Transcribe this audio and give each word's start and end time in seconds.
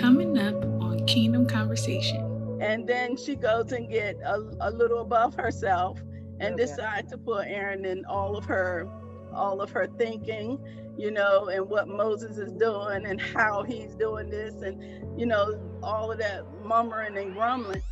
Coming 0.00 0.38
up 0.38 0.54
on 0.80 1.04
Kingdom 1.04 1.46
Conversation. 1.46 2.58
And 2.62 2.86
then 2.86 3.18
she 3.18 3.34
goes 3.36 3.70
and 3.72 3.86
get 3.86 4.16
a, 4.24 4.40
a 4.62 4.70
little 4.70 5.00
above 5.00 5.34
herself 5.34 6.00
and 6.40 6.54
okay. 6.54 6.64
decide 6.64 7.10
to 7.10 7.18
put 7.18 7.46
Aaron 7.46 7.84
in 7.84 8.06
all 8.06 8.34
of 8.34 8.46
her 8.46 8.88
all 9.34 9.60
of 9.60 9.70
her 9.72 9.86
thinking, 9.98 10.58
you 10.96 11.10
know, 11.10 11.48
and 11.48 11.68
what 11.68 11.86
Moses 11.86 12.38
is 12.38 12.50
doing 12.54 13.04
and 13.04 13.20
how 13.20 13.62
he's 13.62 13.94
doing 13.94 14.30
this 14.30 14.54
and 14.62 15.20
you 15.20 15.26
know, 15.26 15.60
all 15.82 16.10
of 16.10 16.18
that 16.18 16.44
murmuring 16.64 17.18
and 17.18 17.34
grumbling. 17.34 17.82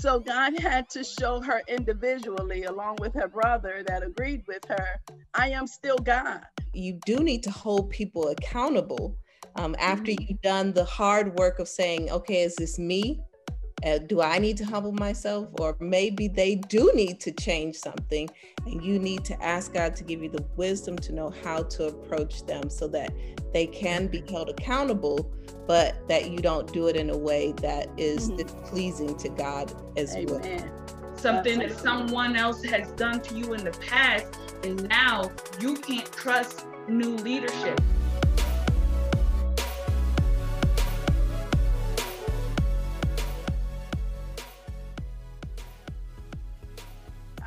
So 0.00 0.20
God 0.20 0.60
had 0.60 0.90
to 0.90 1.02
show 1.02 1.40
her 1.40 1.62
individually, 1.66 2.64
along 2.64 2.96
with 3.00 3.14
her 3.14 3.28
brother 3.28 3.82
that 3.86 4.02
agreed 4.02 4.42
with 4.46 4.66
her, 4.66 5.00
I 5.32 5.48
am 5.48 5.66
still 5.66 5.96
God. 5.96 6.42
You 6.74 7.00
do 7.06 7.20
need 7.20 7.42
to 7.44 7.50
hold 7.50 7.88
people 7.88 8.28
accountable 8.28 9.16
um, 9.56 9.76
after 9.78 10.10
mm-hmm. 10.12 10.24
you've 10.28 10.42
done 10.42 10.72
the 10.72 10.84
hard 10.84 11.38
work 11.38 11.58
of 11.58 11.68
saying, 11.68 12.10
okay, 12.10 12.42
is 12.42 12.56
this 12.56 12.78
me? 12.78 13.20
Uh, 13.84 13.98
do 13.98 14.22
I 14.22 14.38
need 14.38 14.56
to 14.56 14.64
humble 14.64 14.92
myself? 14.92 15.48
Or 15.60 15.76
maybe 15.78 16.26
they 16.26 16.54
do 16.54 16.90
need 16.94 17.20
to 17.20 17.32
change 17.32 17.76
something, 17.76 18.30
and 18.64 18.82
you 18.82 18.98
need 18.98 19.24
to 19.26 19.42
ask 19.44 19.74
God 19.74 19.94
to 19.96 20.04
give 20.04 20.22
you 20.22 20.30
the 20.30 20.44
wisdom 20.56 20.96
to 20.98 21.12
know 21.12 21.30
how 21.42 21.64
to 21.64 21.88
approach 21.88 22.46
them 22.46 22.70
so 22.70 22.88
that 22.88 23.12
they 23.52 23.66
can 23.66 24.06
be 24.06 24.22
held 24.30 24.48
accountable, 24.48 25.30
but 25.66 26.08
that 26.08 26.30
you 26.30 26.38
don't 26.38 26.72
do 26.72 26.86
it 26.86 26.96
in 26.96 27.10
a 27.10 27.16
way 27.16 27.52
that 27.60 27.88
is 27.98 28.28
mm-hmm. 28.28 28.36
displeasing 28.36 29.16
to 29.18 29.28
God 29.28 29.72
as 29.98 30.16
Amen. 30.16 30.40
well. 30.40 31.16
Something 31.16 31.58
that 31.60 31.78
someone 31.78 32.36
else 32.36 32.64
has 32.64 32.90
done 32.92 33.20
to 33.20 33.34
you 33.34 33.52
in 33.52 33.64
the 33.64 33.70
past, 33.72 34.26
and 34.62 34.88
now 34.88 35.30
you 35.60 35.74
can't 35.76 36.10
trust 36.10 36.66
new 36.88 37.16
leadership. 37.16 37.80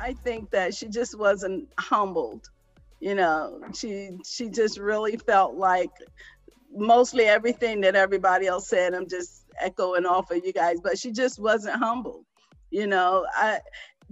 I 0.08 0.14
think 0.14 0.50
that 0.52 0.74
she 0.74 0.88
just 0.88 1.18
wasn't 1.18 1.68
humbled. 1.78 2.48
You 2.98 3.14
know, 3.14 3.60
she 3.74 4.12
she 4.24 4.48
just 4.48 4.78
really 4.78 5.18
felt 5.18 5.54
like 5.56 5.90
mostly 6.74 7.24
everything 7.26 7.82
that 7.82 7.94
everybody 7.94 8.46
else 8.46 8.70
said. 8.70 8.94
I'm 8.94 9.06
just 9.06 9.44
echoing 9.60 10.06
off 10.06 10.30
of 10.30 10.42
you 10.46 10.54
guys, 10.54 10.78
but 10.82 10.98
she 10.98 11.12
just 11.12 11.38
wasn't 11.38 11.76
humble. 11.76 12.24
You 12.70 12.86
know, 12.86 13.26
I 13.34 13.60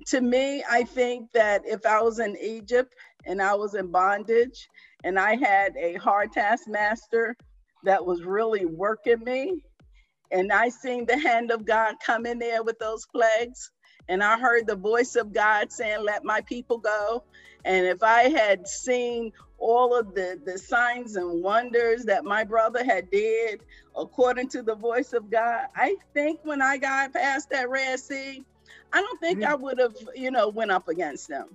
to 0.09 0.21
me, 0.21 0.63
I 0.71 0.85
think 0.85 1.33
that 1.33 1.63
if 1.65 1.87
I 1.87 2.03
was 2.03 2.19
in 2.19 2.37
Egypt 2.43 2.95
and 3.25 3.41
I 3.41 3.55
was 3.55 3.75
in 3.75 3.91
bondage 3.91 4.69
and 5.03 5.19
I 5.19 5.37
had 5.37 5.75
a 5.79 5.95
hard 5.95 6.31
taskmaster 6.31 7.35
that 7.85 8.05
was 8.05 8.23
really 8.23 8.67
working 8.67 9.25
me, 9.25 9.63
and 10.31 10.53
I 10.53 10.69
seen 10.69 11.07
the 11.07 11.19
hand 11.19 11.51
of 11.51 11.65
God 11.65 11.95
come 12.05 12.27
in 12.27 12.39
there 12.39 12.63
with 12.63 12.79
those 12.81 13.07
plagues, 13.07 13.71
and 14.09 14.23
I 14.23 14.39
heard 14.39 14.67
the 14.67 14.77
voice 14.77 15.17
of 15.17 15.33
God 15.33 15.73
saying, 15.73 16.05
Let 16.05 16.25
my 16.25 16.41
people 16.43 16.79
go. 16.79 17.25
And 17.65 17.85
if 17.87 18.03
I 18.03 18.29
had 18.29 18.69
seen 18.69 19.33
all 19.59 19.99
of 19.99 20.15
the, 20.15 20.41
the 20.45 20.57
signs 20.57 21.17
and 21.17 21.43
wonders 21.43 22.05
that 22.05 22.25
my 22.25 22.45
brother 22.45 22.85
had 22.85 23.11
did 23.11 23.63
according 23.97 24.49
to 24.51 24.63
the 24.63 24.75
voice 24.75 25.13
of 25.13 25.31
God, 25.31 25.67
I 25.75 25.97
think 26.15 26.41
when 26.45 26.63
I 26.63 26.77
got 26.77 27.13
past 27.13 27.51
that 27.51 27.69
Red 27.69 27.99
Sea, 27.99 28.45
I 28.93 29.01
don't 29.01 29.21
think 29.21 29.41
mm-hmm. 29.41 29.51
I 29.51 29.55
would 29.55 29.79
have, 29.81 29.97
you 30.15 30.31
know, 30.31 30.49
went 30.49 30.71
up 30.71 30.89
against 30.89 31.29
them. 31.29 31.49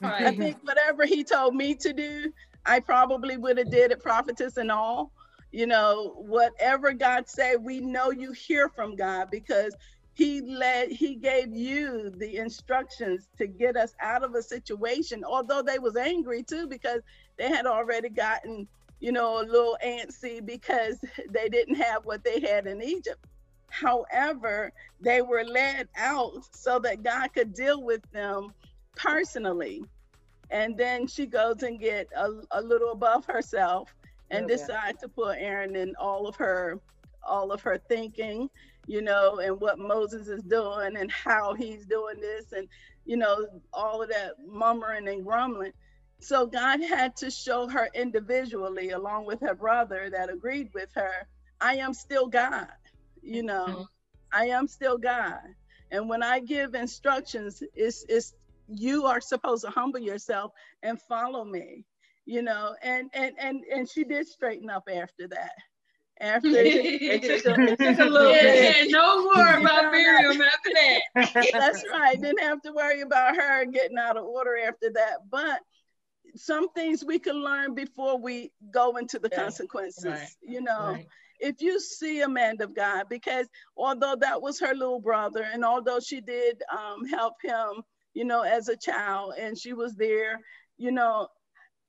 Right. 0.00 0.26
I 0.26 0.36
think 0.36 0.58
whatever 0.62 1.04
he 1.04 1.24
told 1.24 1.54
me 1.54 1.74
to 1.74 1.92
do, 1.92 2.32
I 2.64 2.80
probably 2.80 3.36
would 3.36 3.58
have 3.58 3.70
did 3.70 3.90
it, 3.90 4.00
prophetess 4.00 4.56
and 4.56 4.70
all. 4.70 5.10
You 5.52 5.66
know, 5.66 6.14
whatever 6.16 6.92
God 6.92 7.28
said, 7.28 7.56
we 7.60 7.80
know 7.80 8.12
you 8.12 8.32
hear 8.32 8.68
from 8.68 8.94
God 8.94 9.28
because 9.32 9.74
he 10.14 10.40
led 10.40 10.90
he 10.90 11.14
gave 11.14 11.54
you 11.54 12.10
the 12.10 12.36
instructions 12.36 13.28
to 13.38 13.46
get 13.46 13.76
us 13.76 13.94
out 14.00 14.22
of 14.22 14.34
a 14.34 14.42
situation 14.42 15.24
although 15.24 15.62
they 15.62 15.78
was 15.78 15.96
angry 15.96 16.42
too 16.42 16.66
because 16.66 17.00
they 17.36 17.48
had 17.48 17.66
already 17.66 18.08
gotten 18.08 18.66
you 19.00 19.12
know 19.12 19.40
a 19.40 19.44
little 19.44 19.76
antsy 19.84 20.44
because 20.44 20.98
they 21.30 21.48
didn't 21.48 21.76
have 21.76 22.04
what 22.04 22.22
they 22.22 22.40
had 22.40 22.66
in 22.66 22.82
egypt. 22.82 23.24
However 23.70 24.72
they 25.00 25.22
were 25.22 25.44
led 25.44 25.88
out 25.96 26.44
so 26.52 26.78
that 26.80 27.02
god 27.02 27.32
could 27.32 27.54
deal 27.54 27.82
with 27.82 28.02
them 28.12 28.52
personally. 28.96 29.82
And 30.50 30.76
then 30.76 31.06
she 31.06 31.26
goes 31.26 31.62
and 31.62 31.78
get 31.78 32.08
a, 32.16 32.28
a 32.50 32.60
little 32.60 32.90
above 32.90 33.24
herself 33.26 33.94
and 34.32 34.44
okay. 34.46 34.56
decide 34.56 34.98
to 34.98 35.08
put 35.08 35.38
aaron 35.38 35.76
in 35.76 35.94
all 35.98 36.26
of 36.26 36.34
her 36.36 36.80
all 37.22 37.52
of 37.52 37.62
her 37.62 37.78
thinking 37.88 38.50
you 38.86 39.02
know, 39.02 39.38
and 39.38 39.60
what 39.60 39.78
Moses 39.78 40.28
is 40.28 40.42
doing 40.42 40.96
and 40.96 41.10
how 41.10 41.54
he's 41.54 41.86
doing 41.86 42.20
this 42.20 42.52
and, 42.52 42.68
you 43.04 43.16
know, 43.16 43.46
all 43.72 44.02
of 44.02 44.08
that 44.08 44.34
murmuring 44.46 45.08
and 45.08 45.24
grumbling. 45.24 45.72
So 46.20 46.46
God 46.46 46.82
had 46.82 47.16
to 47.16 47.30
show 47.30 47.68
her 47.68 47.88
individually, 47.94 48.90
along 48.90 49.26
with 49.26 49.40
her 49.40 49.54
brother 49.54 50.10
that 50.10 50.30
agreed 50.30 50.70
with 50.74 50.90
her, 50.94 51.26
I 51.60 51.76
am 51.76 51.94
still 51.94 52.26
God, 52.26 52.68
you 53.22 53.42
know, 53.42 53.66
mm-hmm. 53.66 53.82
I 54.32 54.46
am 54.46 54.66
still 54.66 54.98
God. 54.98 55.40
And 55.90 56.08
when 56.08 56.22
I 56.22 56.40
give 56.40 56.74
instructions, 56.74 57.62
it's, 57.74 58.04
it's 58.08 58.34
you 58.68 59.06
are 59.06 59.20
supposed 59.20 59.64
to 59.64 59.70
humble 59.70 60.00
yourself 60.00 60.52
and 60.82 61.00
follow 61.02 61.44
me, 61.44 61.84
you 62.24 62.42
know, 62.42 62.74
and 62.82 63.10
and 63.12 63.34
and 63.38 63.64
and 63.64 63.88
she 63.88 64.04
did 64.04 64.28
straighten 64.28 64.70
up 64.70 64.88
after 64.92 65.26
that 65.28 65.52
after 66.20 66.48
it 66.52 67.22
took 67.22 67.58
a, 67.58 68.02
a 68.02 68.04
little 68.04 68.30
yeah, 68.30 68.42
bit. 68.42 68.90
no 68.90 69.24
more 69.24 69.58
about 69.58 69.90
Miriam 69.90 70.40
after 70.40 70.70
that. 70.74 71.50
That's 71.52 71.84
right. 71.90 72.20
Didn't 72.20 72.40
have 72.40 72.60
to 72.62 72.72
worry 72.72 73.00
about 73.00 73.36
her 73.36 73.64
getting 73.64 73.98
out 73.98 74.16
of 74.16 74.24
order 74.24 74.58
after 74.58 74.90
that. 74.94 75.18
But 75.30 75.60
some 76.36 76.68
things 76.70 77.04
we 77.04 77.18
can 77.18 77.42
learn 77.42 77.74
before 77.74 78.18
we 78.18 78.52
go 78.70 78.96
into 78.96 79.18
the 79.18 79.28
yeah. 79.32 79.42
consequences. 79.42 80.04
Right. 80.04 80.28
You 80.42 80.60
know, 80.60 80.92
right. 80.92 81.06
if 81.40 81.62
you 81.62 81.80
see 81.80 82.20
a 82.20 82.28
man 82.28 82.60
of 82.60 82.74
God, 82.74 83.06
because 83.08 83.48
although 83.76 84.16
that 84.20 84.40
was 84.40 84.60
her 84.60 84.74
little 84.74 85.00
brother, 85.00 85.46
and 85.52 85.64
although 85.64 86.00
she 86.00 86.20
did 86.20 86.62
um, 86.70 87.06
help 87.06 87.34
him, 87.42 87.82
you 88.12 88.24
know, 88.24 88.42
as 88.42 88.68
a 88.68 88.76
child, 88.76 89.34
and 89.38 89.56
she 89.56 89.72
was 89.72 89.94
there, 89.94 90.40
you 90.76 90.92
know, 90.92 91.28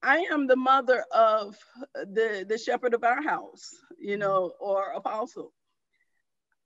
I 0.04 0.20
am 0.32 0.48
the 0.48 0.56
mother 0.56 1.04
of 1.12 1.58
the 1.94 2.46
the 2.48 2.58
shepherd 2.58 2.94
of 2.94 3.04
our 3.04 3.22
house, 3.22 3.70
you 4.00 4.14
mm-hmm. 4.14 4.22
know, 4.22 4.54
or 4.60 4.94
apostle. 4.94 5.54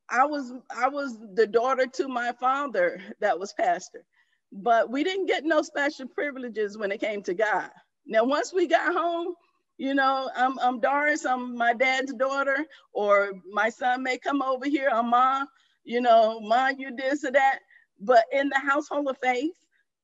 I 0.10 0.26
was 0.26 0.54
I 0.70 0.88
was 0.88 1.18
the 1.34 1.48
daughter 1.48 1.86
to 1.96 2.08
my 2.08 2.32
father 2.40 3.02
that 3.20 3.40
was 3.40 3.54
pastor, 3.54 4.06
but 4.52 4.90
we 4.90 5.04
didn't 5.04 5.26
get 5.26 5.44
no 5.44 5.62
special 5.62 6.08
privileges 6.08 6.78
when 6.78 6.92
it 6.92 7.02
came 7.02 7.24
to 7.24 7.34
God. 7.34 7.70
Now, 8.06 8.24
once 8.24 8.54
we 8.54 8.68
got 8.68 8.94
home, 8.94 9.34
you 9.78 9.96
know, 9.96 10.30
I'm, 10.36 10.58
I'm 10.60 10.80
Doris, 10.80 11.26
I'm 11.26 11.58
my 11.58 11.74
dad's 11.74 12.14
daughter, 12.14 12.58
or 12.94 13.34
my 13.52 13.70
son 13.70 14.04
may 14.04 14.18
come 14.18 14.42
over 14.42 14.68
here, 14.68 14.90
I'm 14.94 15.10
mom, 15.10 15.48
you 15.84 16.02
know, 16.02 16.40
mom, 16.40 16.76
you 16.78 16.96
this 16.96 17.26
or 17.26 17.32
that. 17.32 17.60
But 18.00 18.26
in 18.32 18.50
the 18.50 18.60
household 18.60 19.08
of 19.08 19.18
faith, 19.18 19.56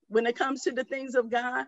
when 0.08 0.26
it 0.26 0.36
comes 0.36 0.64
to 0.64 0.72
the 0.72 0.84
things 0.84 1.16
of 1.16 1.30
God, 1.30 1.66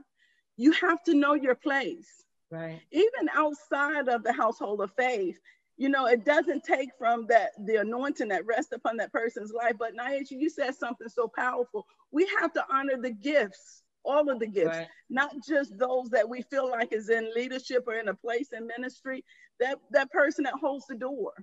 you 0.58 0.72
have 0.74 1.03
to 1.03 1.14
know 1.14 1.34
your 1.34 1.56
place. 1.56 2.24
Right. 2.52 2.80
Even 2.91 3.30
outside 3.34 4.08
of 4.08 4.24
the 4.24 4.34
household 4.34 4.81
of 4.81 4.91
faith, 4.96 5.40
you 5.78 5.90
know, 5.90 6.06
it 6.06 6.24
doesn't 6.24 6.64
take 6.64 6.90
from 7.00 7.25
that 7.28 7.52
the 7.66 7.78
anointing 7.78 8.28
that 8.28 8.46
rests 8.46 8.72
upon 8.74 8.97
that 8.97 9.12
person's 9.12 9.52
life. 9.52 9.74
But 9.80 9.96
Nyasha, 9.96 10.31
you 10.31 10.50
said 10.50 10.75
something 10.75 11.09
so 11.09 11.28
powerful. 11.28 11.86
We 12.12 12.30
have 12.40 12.53
to 12.53 12.64
honor 12.72 12.97
the 13.02 13.09
gifts, 13.09 13.81
all 14.06 14.30
of 14.30 14.40
the 14.40 14.47
gifts, 14.47 14.78
right. 14.78 14.88
not 15.09 15.31
just 15.47 15.78
those 15.80 16.09
that 16.09 16.30
we 16.30 16.44
feel 16.44 16.70
like 16.70 16.94
is 16.94 17.09
in 17.09 17.31
leadership 17.35 17.85
or 17.88 17.96
in 17.96 18.09
a 18.09 18.14
place 18.14 18.50
in 18.56 18.68
ministry. 18.68 19.25
That 19.59 19.80
that 19.91 20.12
person 20.12 20.44
that 20.44 20.53
holds 20.53 20.85
the 20.88 20.96
door 20.96 21.34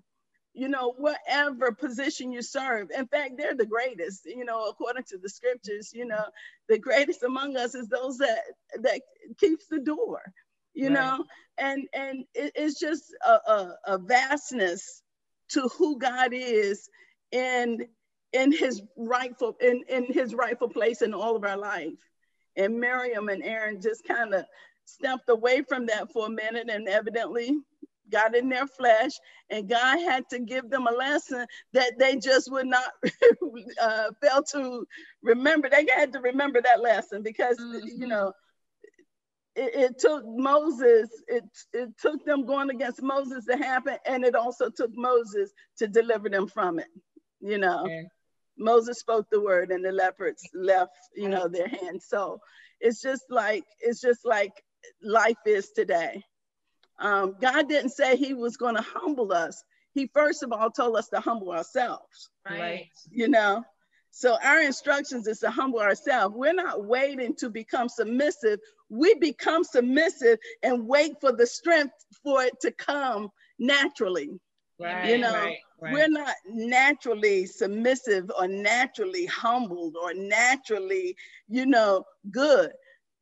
you 0.52 0.68
know, 0.68 0.94
whatever 0.96 1.72
position 1.72 2.32
you 2.32 2.42
serve. 2.42 2.90
In 2.96 3.06
fact, 3.06 3.34
they're 3.36 3.54
the 3.54 3.66
greatest, 3.66 4.26
you 4.26 4.44
know, 4.44 4.68
according 4.68 5.04
to 5.04 5.18
the 5.18 5.28
scriptures, 5.28 5.92
you 5.94 6.06
know, 6.06 6.24
the 6.68 6.78
greatest 6.78 7.22
among 7.22 7.56
us 7.56 7.74
is 7.74 7.88
those 7.88 8.18
that 8.18 8.40
that 8.82 9.00
keeps 9.38 9.66
the 9.66 9.80
door, 9.80 10.20
you 10.74 10.88
right. 10.88 10.94
know, 10.94 11.24
and 11.58 11.86
and 11.92 12.24
it, 12.34 12.52
it's 12.54 12.80
just 12.80 13.14
a, 13.24 13.30
a, 13.30 13.76
a 13.86 13.98
vastness 13.98 15.02
to 15.50 15.68
who 15.78 15.98
God 15.98 16.32
is 16.32 16.88
in 17.30 17.86
in 18.32 18.52
his 18.52 18.82
rightful 18.96 19.56
in, 19.60 19.82
in 19.88 20.12
his 20.12 20.34
rightful 20.34 20.68
place 20.68 21.02
in 21.02 21.14
all 21.14 21.36
of 21.36 21.44
our 21.44 21.58
life. 21.58 21.98
And 22.56 22.80
Miriam 22.80 23.28
and 23.28 23.44
Aaron 23.44 23.80
just 23.80 24.06
kind 24.06 24.34
of 24.34 24.44
stepped 24.84 25.28
away 25.28 25.62
from 25.62 25.86
that 25.86 26.12
for 26.12 26.26
a 26.26 26.30
minute 26.30 26.68
and 26.68 26.88
evidently 26.88 27.56
got 28.10 28.34
in 28.34 28.48
their 28.48 28.66
flesh, 28.66 29.12
and 29.50 29.68
God 29.68 29.98
had 29.98 30.28
to 30.30 30.38
give 30.38 30.70
them 30.70 30.86
a 30.86 30.92
lesson 30.92 31.46
that 31.72 31.98
they 31.98 32.16
just 32.16 32.50
would 32.50 32.66
not 32.66 32.90
uh, 33.80 34.10
fail 34.22 34.42
to 34.52 34.86
remember. 35.22 35.68
They 35.68 35.86
had 35.94 36.12
to 36.12 36.20
remember 36.20 36.60
that 36.62 36.80
lesson 36.80 37.22
because, 37.22 37.58
mm-hmm. 37.58 38.00
you 38.00 38.06
know, 38.06 38.32
it, 39.56 39.74
it, 39.74 39.98
took 39.98 40.24
Moses, 40.26 41.08
it, 41.26 41.44
it 41.72 41.90
took 42.00 42.24
them 42.24 42.46
going 42.46 42.70
against 42.70 43.02
Moses 43.02 43.44
to 43.46 43.56
happen, 43.56 43.96
and 44.06 44.24
it 44.24 44.34
also 44.34 44.70
took 44.70 44.90
Moses 44.94 45.52
to 45.78 45.88
deliver 45.88 46.28
them 46.28 46.46
from 46.46 46.78
it. 46.78 46.88
You 47.40 47.58
know, 47.58 47.84
okay. 47.84 48.06
Moses 48.58 49.00
spoke 49.00 49.26
the 49.30 49.40
word, 49.40 49.70
and 49.70 49.84
the 49.84 49.92
leopards 49.92 50.42
left, 50.54 50.96
you 51.14 51.28
know, 51.28 51.48
their 51.48 51.68
hands. 51.68 52.06
So 52.08 52.40
it's 52.80 53.00
just 53.00 53.24
like 53.30 53.64
it's 53.80 54.00
just 54.00 54.24
like 54.24 54.52
life 55.02 55.36
is 55.46 55.70
today. 55.70 56.22
Um, 57.00 57.34
God 57.40 57.68
didn't 57.68 57.90
say 57.90 58.16
He 58.16 58.34
was 58.34 58.56
going 58.56 58.76
to 58.76 58.82
humble 58.82 59.32
us. 59.32 59.62
He 59.92 60.08
first 60.14 60.42
of 60.42 60.52
all 60.52 60.70
told 60.70 60.96
us 60.96 61.08
to 61.08 61.20
humble 61.20 61.50
ourselves. 61.50 62.30
Right. 62.48 62.88
You 63.10 63.28
know, 63.28 63.64
so 64.10 64.36
our 64.42 64.60
instructions 64.60 65.26
is 65.26 65.40
to 65.40 65.50
humble 65.50 65.80
ourselves. 65.80 66.34
We're 66.36 66.52
not 66.52 66.84
waiting 66.84 67.34
to 67.36 67.48
become 67.48 67.88
submissive. 67.88 68.58
We 68.88 69.14
become 69.14 69.64
submissive 69.64 70.38
and 70.62 70.86
wait 70.86 71.20
for 71.20 71.32
the 71.32 71.46
strength 71.46 71.94
for 72.22 72.42
it 72.42 72.60
to 72.60 72.72
come 72.72 73.30
naturally. 73.58 74.40
Right, 74.80 75.10
you 75.10 75.18
know, 75.18 75.32
right, 75.32 75.58
right. 75.80 75.92
we're 75.92 76.08
not 76.08 76.34
naturally 76.46 77.44
submissive 77.44 78.30
or 78.38 78.48
naturally 78.48 79.26
humbled 79.26 79.94
or 80.02 80.14
naturally, 80.14 81.14
you 81.48 81.66
know, 81.66 82.04
good 82.30 82.72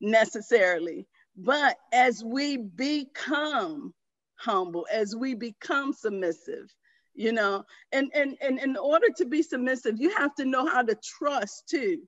necessarily. 0.00 1.06
But 1.38 1.76
as 1.92 2.24
we 2.24 2.56
become 2.56 3.94
humble, 4.34 4.86
as 4.92 5.14
we 5.14 5.34
become 5.34 5.92
submissive, 5.92 6.74
you 7.18 7.32
know 7.32 7.64
and 7.92 8.10
and 8.14 8.36
and 8.40 8.60
in 8.60 8.76
order 8.76 9.08
to 9.16 9.26
be 9.26 9.42
submissive 9.42 9.98
you 9.98 10.08
have 10.16 10.34
to 10.36 10.44
know 10.44 10.64
how 10.66 10.82
to 10.82 10.96
trust 10.96 11.68
too. 11.68 11.98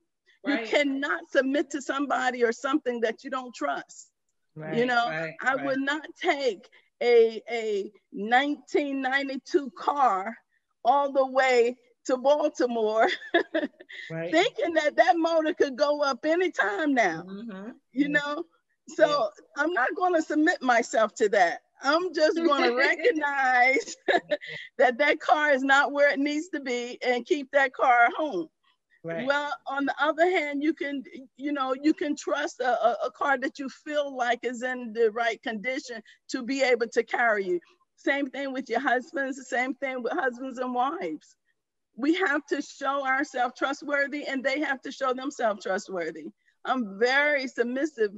Right. 0.43 0.62
you 0.62 0.69
cannot 0.69 1.29
submit 1.31 1.69
to 1.71 1.82
somebody 1.82 2.43
or 2.44 2.53
something 2.53 3.00
that 3.00 3.23
you 3.23 3.31
don't 3.31 3.55
trust. 3.55 4.11
Right, 4.56 4.77
you 4.77 4.87
know 4.87 5.09
right, 5.09 5.35
i 5.43 5.56
would 5.56 5.81
not 5.81 6.06
take 6.21 6.69
a 7.03 7.43
a 7.50 7.91
1992 8.12 9.71
car 9.77 10.37
all 10.85 11.12
the 11.12 11.27
way 11.27 11.77
to 12.06 12.17
baltimore 12.17 13.09
thinking 14.11 14.75
that 14.75 14.97
that 14.97 15.19
motor 15.19 15.55
could 15.55 15.77
go 15.77 16.03
up 16.03 16.25
anytime 16.25 16.94
now. 16.94 17.25
Mm-hmm. 17.29 17.71
you 17.93 18.09
know 18.09 18.44
so 18.97 19.09
yeah. 19.09 19.63
i'm 19.63 19.73
not 19.73 19.89
going 19.97 20.15
to 20.15 20.23
submit 20.23 20.61
myself 20.63 21.15
to 21.15 21.29
that 21.29 21.61
I'm 21.83 22.13
just 22.15 22.37
going 22.37 22.63
to 22.71 22.77
recognize 22.77 23.97
that 24.79 24.99
that 24.99 25.21
car 25.21 25.53
is 25.53 25.63
not 25.63 25.93
where 25.93 26.11
it 26.11 26.19
needs 26.19 26.49
to 26.51 26.61
be 26.61 26.99
and 27.03 27.27
keep 27.27 27.51
that 27.53 27.73
car 27.73 28.09
home. 28.17 28.49
Right. 29.03 29.27
Well, 29.27 29.51
on 29.67 29.87
the 29.87 29.95
other 29.99 30.31
hand, 30.31 30.63
you 30.63 30.75
can, 30.75 31.03
you 31.39 31.53
know, 31.53 31.75
you 31.81 31.95
can 31.95 32.15
trust 32.15 32.61
a, 32.61 32.69
a, 32.69 32.97
a, 33.07 33.11
car 33.11 33.39
that 33.39 33.59
you 33.59 33.71
feel 33.71 34.15
like 34.15 34.41
is 34.43 34.63
in 34.63 34.93
the 34.93 35.11
right 35.13 35.43
condition 35.43 36.03
to 36.29 36.43
be 36.43 36.63
able 36.63 36.87
to 36.89 37.03
carry 37.03 37.47
you. 37.47 37.61
Same 37.97 38.29
thing 38.29 38.53
with 38.53 38.69
your 38.69 38.81
husbands, 38.81 39.39
the 39.39 39.45
same 39.45 39.75
thing 39.75 40.03
with 40.03 40.13
husbands 40.13 40.59
and 40.59 40.75
wives. 40.75 41.35
We 41.97 42.15
have 42.17 42.45
to 42.47 42.61
show 42.61 43.07
ourselves 43.07 43.55
trustworthy 43.57 44.27
and 44.27 44.45
they 44.45 44.61
have 44.61 44.83
to 44.83 44.93
show 44.93 45.15
themselves 45.15 45.65
trustworthy. 45.65 46.27
I'm 46.67 46.99
very 46.99 47.49
submissive 47.49 48.13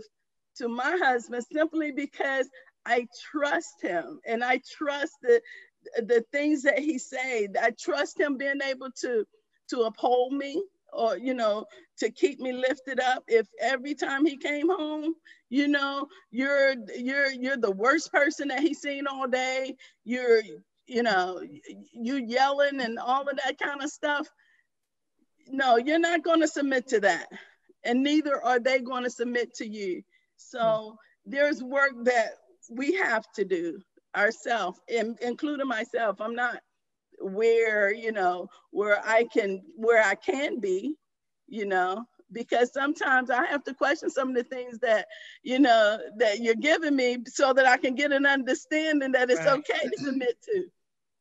to 0.56 0.69
my 0.69 0.99
husband 1.02 1.44
simply 1.50 1.93
because 1.93 2.49
I 2.84 3.06
trust 3.31 3.81
him 3.81 4.20
and 4.26 4.43
I 4.43 4.60
trust 4.70 5.12
the, 5.22 5.40
the 5.96 6.25
things 6.32 6.62
that 6.62 6.78
he 6.78 6.99
said. 6.99 7.56
I 7.60 7.70
trust 7.70 8.19
him 8.19 8.37
being 8.37 8.60
able 8.69 8.90
to, 9.02 9.25
to 9.70 9.81
uphold 9.82 10.32
me 10.32 10.62
or, 10.93 11.16
you 11.16 11.34
know, 11.34 11.66
to 11.99 12.10
keep 12.10 12.40
me 12.40 12.52
lifted 12.52 13.00
up. 13.00 13.25
If 13.28 13.46
every 13.60 13.94
time 13.94 14.26
he 14.26 14.37
came 14.37 14.69
home, 14.69 15.14
you 15.49 15.69
know, 15.69 16.08
you're, 16.31 16.75
you're, 16.96 17.31
you're 17.31 17.56
the 17.56 17.70
worst 17.70 18.12
person 18.12 18.49
that 18.49 18.60
he's 18.60 18.81
seen 18.81 19.06
all 19.06 19.28
day. 19.28 19.76
You're, 20.04 20.43
you 20.87 21.02
know, 21.02 21.40
you 21.93 22.16
yelling 22.16 22.81
and 22.81 22.99
all 22.99 23.28
of 23.28 23.38
that 23.44 23.58
kind 23.58 23.82
of 23.82 23.90
stuff. 23.90 24.28
No, 25.49 25.76
you're 25.76 25.99
not 25.99 26.25
going 26.25 26.40
to 26.40 26.49
submit 26.49 26.88
to 26.88 27.00
that. 27.00 27.26
And 27.84 28.02
neither 28.02 28.43
are 28.43 28.60
they 28.60 28.81
going 28.81 29.04
to 29.04 29.10
submit 29.10 29.54
to 29.56 29.66
you. 29.66 30.02
So 30.37 30.96
there's 31.25 31.62
work 31.62 31.93
that 32.05 32.34
we 32.70 32.94
have 32.94 33.25
to 33.34 33.44
do 33.44 33.81
ourselves, 34.17 34.81
including 34.88 35.69
myself. 35.69 36.20
I'm 36.20 36.34
not 36.34 36.61
where, 37.20 37.93
you 37.93 38.12
know, 38.12 38.49
where 38.70 39.00
I 39.05 39.25
can, 39.25 39.62
where 39.76 40.02
I 40.02 40.14
can 40.14 40.58
be, 40.61 40.96
you 41.46 41.67
know, 41.67 42.05
because 42.32 42.73
sometimes 42.73 43.31
I 43.31 43.46
have 43.46 43.62
to 43.64 43.75
question 43.75 44.11
some 44.11 44.31
of 44.31 44.34
the 44.34 44.44
things 44.44 44.79
that, 44.79 45.06
you 45.43 45.58
know, 45.58 45.99
that 46.19 46.40
you're 46.40 46.55
giving 46.55 46.96
me 46.96 47.19
so 47.26 47.52
that 47.52 47.67
I 47.67 47.76
can 47.76 47.94
get 47.94 48.12
an 48.12 48.26
understanding 48.26 49.12
that 49.12 49.31
it's 49.31 49.44
right. 49.44 49.58
okay 49.58 49.88
to 49.88 50.02
submit 50.02 50.40
to. 50.46 50.64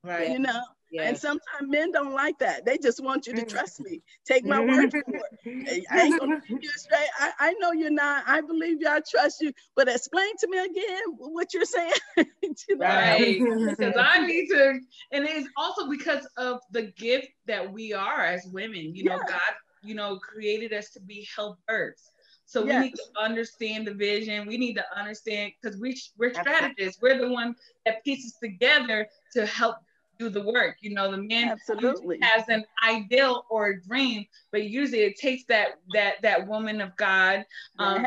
Right. 0.04 0.32
You 0.32 0.40
know, 0.40 0.62
Yes. 0.92 1.08
And 1.08 1.18
sometimes 1.18 1.72
men 1.72 1.92
don't 1.94 2.14
like 2.14 2.38
that. 2.40 2.66
They 2.66 2.78
just 2.78 3.02
want 3.02 3.26
you 3.26 3.34
to 3.34 3.44
mm. 3.44 3.48
trust 3.48 3.80
me. 3.80 4.02
Take 4.26 4.46
my 4.46 4.60
word 4.60 4.92
mm-hmm. 4.92 5.12
for 5.12 5.22
it. 5.46 5.86
I 5.90 6.02
ain't 6.02 6.20
gonna 6.20 6.42
keep 6.48 6.62
you 6.62 6.70
straight. 6.72 7.08
I, 7.18 7.32
I 7.40 7.54
know 7.60 7.72
you're 7.72 7.90
not. 7.90 8.26
I 8.28 8.42
believe 8.42 8.82
you. 8.82 8.90
I 8.90 9.00
trust 9.10 9.40
you. 9.40 9.54
But 9.78 9.88
explain 9.88 10.36
to 10.42 10.48
me 10.50 10.58
again 10.60 11.02
what 11.18 11.54
you're 11.54 11.64
saying. 11.64 11.94
you 12.18 12.26
know? 12.72 12.86
Right. 12.86 13.40
because 13.70 13.96
I 13.98 14.26
need 14.26 14.50
to, 14.50 14.80
and 15.14 15.26
it's 15.26 15.48
also 15.56 15.90
because 15.90 16.28
of 16.36 16.60
the 16.72 16.92
gift 16.98 17.30
that 17.48 17.72
we 17.72 17.94
are 17.94 18.26
as 18.26 18.46
women. 18.52 18.94
You 18.94 19.06
know, 19.06 19.16
yeah. 19.16 19.30
God, 19.30 19.56
you 19.84 19.96
know, 19.96 20.18
created 20.18 20.74
us 20.74 20.90
to 20.90 21.00
be 21.00 21.26
helpers. 21.34 22.02
So 22.46 22.66
yes. 22.66 22.82
we 22.82 22.86
need 22.88 22.96
to 22.96 23.24
understand 23.24 23.88
the 23.88 23.94
vision. 23.94 24.46
We 24.46 24.58
need 24.58 24.74
to 24.74 24.84
understand 24.94 25.54
because 25.62 25.80
we 25.80 25.98
we're 26.18 26.34
strategists. 26.34 27.02
We're 27.02 27.18
the 27.18 27.30
one 27.30 27.56
that 27.86 28.04
pieces 28.04 28.36
together 28.44 29.08
to 29.36 29.46
help 29.46 29.78
do 30.22 30.30
the 30.30 30.42
work. 30.42 30.78
You 30.82 30.94
know, 30.94 31.12
the 31.12 31.18
man 31.18 31.50
absolutely 31.50 32.20
has 32.22 32.48
an 32.48 32.64
ideal 32.88 33.46
or 33.50 33.70
a 33.70 33.82
dream, 33.82 34.26
but 34.52 34.64
usually 34.64 35.02
it 35.02 35.18
takes 35.18 35.44
that 35.50 35.80
that 35.94 36.22
that 36.22 36.48
woman 36.48 36.82
of 36.82 36.96
God 36.96 37.46
um, 37.80 38.06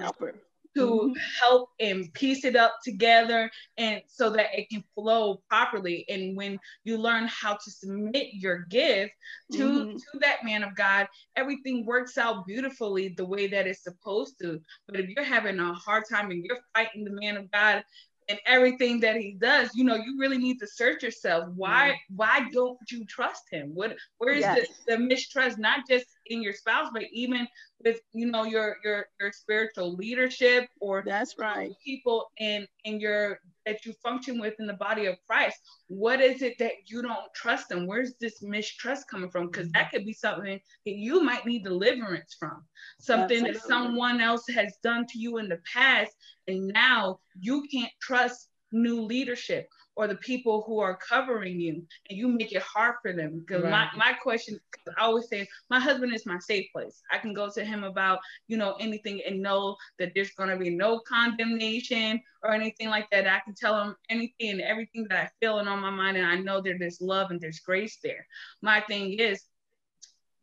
to 0.77 0.87
mm-hmm. 0.87 1.13
help 1.41 1.71
and 1.81 2.13
piece 2.15 2.45
it 2.45 2.57
up 2.57 2.79
together 2.83 3.51
and 3.79 4.03
so 4.09 4.31
that 4.31 4.47
it 4.53 4.69
can 4.69 4.83
flow 4.95 5.41
properly 5.49 6.05
and 6.09 6.37
when 6.37 6.59
you 6.83 6.97
learn 6.97 7.29
how 7.29 7.55
to 7.55 7.71
submit 7.71 8.29
your 8.33 8.65
gift 8.71 9.13
to 9.53 9.59
mm-hmm. 9.59 9.97
to 9.97 10.19
that 10.21 10.45
man 10.45 10.63
of 10.63 10.75
god 10.75 11.07
everything 11.37 11.87
works 11.87 12.19
out 12.19 12.47
beautifully 12.47 13.09
the 13.17 13.25
way 13.25 13.47
that 13.47 13.67
it's 13.67 13.85
supposed 13.85 14.35
to 14.41 14.61
but 14.89 14.99
if 14.99 15.09
you're 15.11 15.25
having 15.25 15.61
a 15.61 15.73
hard 15.75 16.03
time 16.11 16.31
and 16.31 16.45
you're 16.45 16.59
fighting 16.75 17.05
the 17.05 17.11
man 17.11 17.37
of 17.37 17.51
god 17.53 17.85
and 18.29 18.39
everything 18.47 19.01
that 19.01 19.17
he 19.17 19.37
does 19.41 19.71
you 19.75 19.85
know 19.85 19.97
you 19.97 20.17
really 20.19 20.39
need 20.39 20.59
to 20.59 20.67
search 20.67 21.03
yourself 21.03 21.49
why 21.55 21.91
mm-hmm. 21.91 22.17
why 22.17 22.49
don't 22.53 22.79
you 22.91 23.05
trust 23.07 23.43
him 23.51 23.71
what 23.75 23.95
where 24.19 24.35
is 24.35 24.41
yes. 24.41 24.67
the, 24.87 24.97
the 24.97 24.99
mistrust 24.99 25.59
not 25.59 25.81
just 25.89 26.07
in 26.27 26.43
your 26.43 26.53
spouse 26.53 26.89
but 26.93 27.05
even 27.13 27.47
with 27.85 28.01
you 28.13 28.27
know 28.27 28.45
your 28.45 28.77
your 28.85 29.07
your 29.21 29.33
spiritual 29.33 29.95
leadership 29.95 30.69
or 30.81 31.03
that's 31.05 31.37
right 31.39 31.73
people 31.85 32.31
in 32.39 32.67
in 32.85 33.01
your 33.01 33.41
that 33.67 33.85
you 33.85 33.93
function 33.95 34.39
with 34.39 34.55
in 34.59 34.67
the 34.67 34.75
body 34.75 35.07
of 35.07 35.17
Christ. 35.27 35.59
What 35.89 36.21
is 36.21 36.43
it 36.43 36.59
that 36.59 36.73
you 36.87 37.03
don't 37.03 37.33
trust 37.35 37.69
them? 37.69 37.87
Where's 37.87 38.15
this 38.21 38.43
mistrust 38.43 39.09
coming 39.09 39.31
from? 39.31 39.47
Because 39.47 39.71
that 39.73 39.87
mm-hmm. 39.87 39.97
could 39.97 40.07
be 40.07 40.13
something 40.13 40.61
that 40.87 40.95
you 40.95 41.23
might 41.23 41.47
need 41.47 41.65
deliverance 41.65 42.37
from, 42.39 42.65
something 43.01 43.39
Absolutely. 43.39 43.53
that 43.53 43.63
someone 43.63 44.21
else 44.21 44.45
has 44.55 44.77
done 44.83 45.07
to 45.09 45.19
you 45.19 45.39
in 45.39 45.49
the 45.49 45.61
past, 45.73 46.13
and 46.47 46.69
now 46.69 47.21
you 47.39 47.65
can't 47.73 47.93
trust 48.01 48.49
new 48.73 49.03
leadership 49.03 49.69
or 49.97 50.07
the 50.09 50.17
people 50.17 50.63
who 50.67 50.81
are 50.81 50.97
covering 50.97 51.61
you 51.61 51.83
and 52.09 52.19
you 52.19 52.29
make 52.29 52.53
it 52.53 52.63
hard 52.63 52.97
for 53.03 53.13
them. 53.13 53.41
Because 53.41 53.63
right. 53.63 53.71
my, 53.71 53.89
my 53.97 54.13
question 54.13 54.59
i 54.99 55.03
always 55.03 55.29
say 55.29 55.47
my 55.71 55.81
husband 55.81 56.15
is 56.15 56.27
my 56.27 56.39
safe 56.39 56.67
place. 56.73 57.03
I 57.11 57.19
can 57.19 57.33
go 57.33 57.49
to 57.51 57.65
him 57.65 57.85
about 57.85 58.19
you 58.49 58.57
know 58.57 58.77
anything 58.81 59.21
and 59.27 59.41
know 59.41 59.77
that 59.99 60.13
there's 60.15 60.33
going 60.33 60.51
to 60.51 60.57
be 60.57 60.71
no 60.71 61.01
condemnation 61.01 62.21
or 62.43 62.53
anything 62.53 62.89
like 62.89 63.09
that. 63.11 63.27
I 63.27 63.41
can 63.41 63.55
tell 63.55 63.81
him 63.83 63.97
anything 64.11 64.51
and 64.51 64.61
everything 64.61 65.07
that 65.09 65.19
i 65.19 65.31
feel 65.41 65.59
and 65.59 65.69
on 65.69 65.81
my 65.81 65.91
mind 65.91 66.17
and 66.17 66.27
i 66.27 66.37
know 66.37 66.61
that 66.61 66.77
there's 66.79 67.01
love 67.01 67.31
and 67.31 67.41
there's 67.41 67.61
grace 67.61 67.99
there. 68.03 68.27
My 68.63 68.81
thing 68.81 69.15
is 69.15 69.43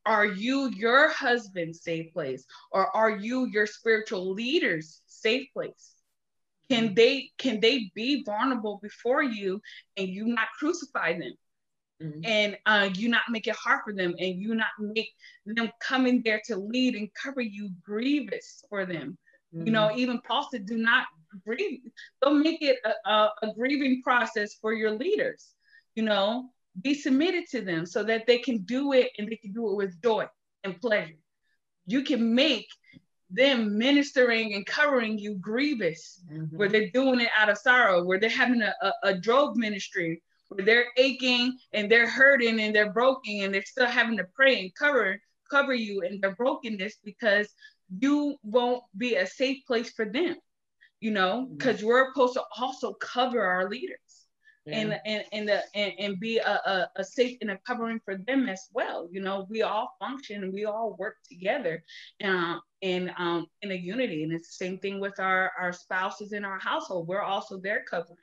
are 0.05 0.25
you 0.25 0.69
your 0.69 1.09
husband's 1.09 1.83
safe 1.83 2.11
place 2.13 2.45
or 2.71 2.95
are 2.95 3.11
you 3.11 3.45
your 3.45 3.67
spiritual 3.67 4.33
leader's 4.33 5.01
safe 5.05 5.47
place 5.53 5.91
can 6.71 6.93
they 6.95 7.29
can 7.37 7.59
they 7.59 7.91
be 7.93 8.23
vulnerable 8.23 8.79
before 8.81 9.23
you 9.23 9.61
and 9.97 10.07
you 10.07 10.25
not 10.25 10.47
crucify 10.57 11.13
them 11.13 11.33
mm-hmm. 12.01 12.19
and 12.23 12.57
uh, 12.65 12.89
you 12.93 13.09
not 13.09 13.23
make 13.29 13.47
it 13.47 13.55
hard 13.55 13.81
for 13.83 13.93
them 13.93 14.13
and 14.19 14.39
you 14.41 14.55
not 14.55 14.69
make 14.79 15.09
them 15.45 15.71
come 15.79 16.05
in 16.05 16.21
there 16.23 16.41
to 16.45 16.55
lead 16.55 16.95
and 16.95 17.09
cover 17.13 17.41
you 17.41 17.69
grievous 17.83 18.63
for 18.69 18.85
them 18.85 19.17
mm-hmm. 19.53 19.65
you 19.65 19.71
know 19.71 19.87
mm-hmm. 19.89 19.99
even 19.99 20.21
paul 20.21 20.47
said 20.49 20.65
do 20.65 20.77
not 20.77 21.05
grieve 21.45 21.79
don't 22.21 22.41
make 22.41 22.61
it 22.61 22.77
a, 22.85 23.09
a, 23.09 23.31
a 23.43 23.53
grieving 23.53 24.01
process 24.01 24.55
for 24.55 24.73
your 24.73 24.91
leaders 24.91 25.53
you 25.95 26.03
know 26.03 26.49
be 26.81 26.93
submitted 26.93 27.45
to 27.49 27.61
them 27.61 27.85
so 27.85 28.03
that 28.03 28.25
they 28.27 28.37
can 28.37 28.59
do 28.59 28.93
it 28.93 29.09
and 29.17 29.29
they 29.29 29.35
can 29.35 29.51
do 29.51 29.69
it 29.71 29.75
with 29.75 30.01
joy 30.01 30.25
and 30.63 30.79
pleasure 30.79 31.15
you 31.85 32.01
can 32.03 32.33
make 32.33 32.67
them 33.31 33.77
ministering 33.77 34.53
and 34.53 34.65
covering 34.65 35.17
you 35.17 35.35
grievous, 35.35 36.21
Mhm. 36.29 36.51
where 36.53 36.69
they're 36.69 36.89
doing 36.91 37.19
it 37.21 37.29
out 37.37 37.49
of 37.49 37.57
sorrow, 37.57 38.03
where 38.03 38.19
they're 38.19 38.29
having 38.29 38.61
a, 38.61 38.73
a, 38.81 38.93
a 39.03 39.13
drove 39.17 39.55
ministry, 39.55 40.21
where 40.49 40.65
they're 40.65 40.87
aching 40.97 41.57
and 41.73 41.89
they're 41.89 42.09
hurting 42.09 42.59
and 42.59 42.75
they're 42.75 42.91
broken 42.91 43.41
and 43.41 43.53
they're 43.53 43.63
still 43.63 43.85
having 43.85 44.17
to 44.17 44.25
pray 44.25 44.59
and 44.59 44.75
cover 44.75 45.19
cover 45.49 45.73
you 45.73 46.01
in 46.01 46.21
their 46.21 46.33
brokenness 46.35 46.95
because 47.03 47.49
you 47.99 48.37
won't 48.41 48.83
be 48.97 49.15
a 49.15 49.27
safe 49.27 49.57
place 49.67 49.91
for 49.91 50.05
them, 50.05 50.37
you 51.01 51.11
know, 51.11 51.45
because 51.57 51.83
we're 51.83 52.07
supposed 52.09 52.35
to 52.35 52.43
also 52.57 52.93
cover 52.93 53.43
our 53.43 53.69
leaders 53.69 53.97
Yeah. 54.65 54.77
and 54.79 54.99
and 55.05 55.23
and, 55.33 55.49
the, 55.49 55.63
and 55.75 55.93
and 55.99 56.19
be 56.19 56.37
a, 56.37 56.51
a, 56.65 56.89
a 56.97 57.03
safe 57.03 57.37
and 57.41 57.51
a 57.51 57.57
covering 57.67 57.99
for 58.05 58.15
them 58.17 58.47
as 58.49 58.61
well. 58.73 59.07
You 59.11 59.21
know, 59.21 59.47
we 59.49 59.63
all 59.63 59.95
function 59.99 60.43
and 60.43 60.53
we 60.53 60.65
all 60.65 60.95
work 60.99 61.17
together, 61.29 61.83
uh, 62.23 62.57
in 62.81 63.11
um 63.17 63.47
in 63.61 63.71
a 63.71 63.75
unity. 63.75 64.23
And 64.23 64.33
it's 64.33 64.49
the 64.49 64.65
same 64.65 64.77
thing 64.79 64.99
with 64.99 65.19
our 65.19 65.51
our 65.59 65.73
spouses 65.73 66.33
in 66.33 66.45
our 66.45 66.59
household. 66.59 67.07
We're 67.07 67.21
also 67.23 67.59
their 67.59 67.83
covering. 67.89 68.17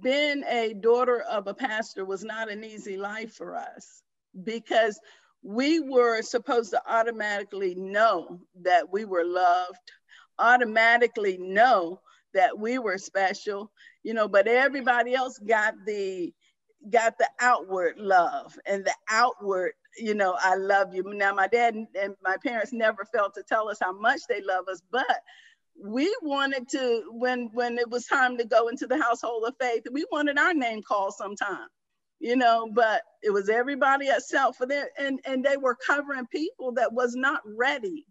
being 0.00 0.42
a 0.48 0.74
daughter 0.74 1.22
of 1.22 1.46
a 1.46 1.54
pastor 1.54 2.04
was 2.04 2.24
not 2.24 2.50
an 2.50 2.64
easy 2.64 2.96
life 2.96 3.34
for 3.34 3.56
us 3.56 4.02
because 4.44 4.98
we 5.42 5.80
were 5.80 6.22
supposed 6.22 6.70
to 6.70 6.82
automatically 6.86 7.74
know 7.74 8.40
that 8.62 8.92
we 8.92 9.04
were 9.04 9.24
loved, 9.24 9.92
automatically 10.38 11.38
know 11.38 12.00
that 12.34 12.58
we 12.58 12.78
were 12.78 12.98
special, 12.98 13.70
you 14.02 14.14
know, 14.14 14.28
but 14.28 14.46
everybody 14.46 15.14
else 15.14 15.38
got 15.38 15.74
the 15.86 16.32
got 16.90 17.18
the 17.18 17.28
outward 17.40 17.98
love 17.98 18.58
and 18.66 18.84
the 18.84 18.94
outward, 19.10 19.72
you 19.98 20.14
know, 20.14 20.36
I 20.40 20.54
love 20.54 20.94
you. 20.94 21.04
Now 21.06 21.34
my 21.34 21.46
dad 21.46 21.74
and 21.74 22.14
my 22.22 22.36
parents 22.42 22.72
never 22.72 23.04
felt 23.04 23.34
to 23.34 23.42
tell 23.42 23.68
us 23.68 23.78
how 23.80 23.92
much 23.92 24.20
they 24.28 24.40
love 24.42 24.68
us, 24.68 24.80
but 24.90 25.20
we 25.82 26.14
wanted 26.22 26.68
to 26.68 27.04
when 27.10 27.48
when 27.52 27.78
it 27.78 27.88
was 27.88 28.06
time 28.06 28.36
to 28.38 28.44
go 28.44 28.68
into 28.68 28.86
the 28.86 29.00
household 29.00 29.44
of 29.46 29.54
faith 29.60 29.82
we 29.92 30.04
wanted 30.12 30.38
our 30.38 30.52
name 30.52 30.82
called 30.82 31.14
sometime 31.14 31.68
you 32.18 32.36
know 32.36 32.68
but 32.74 33.02
it 33.22 33.30
was 33.30 33.48
everybody 33.48 34.06
itself 34.06 34.56
for 34.56 34.66
them 34.66 34.86
and 34.98 35.20
and 35.24 35.44
they 35.44 35.56
were 35.56 35.76
covering 35.86 36.26
people 36.26 36.72
that 36.72 36.92
was 36.92 37.14
not 37.14 37.40
ready 37.56 38.06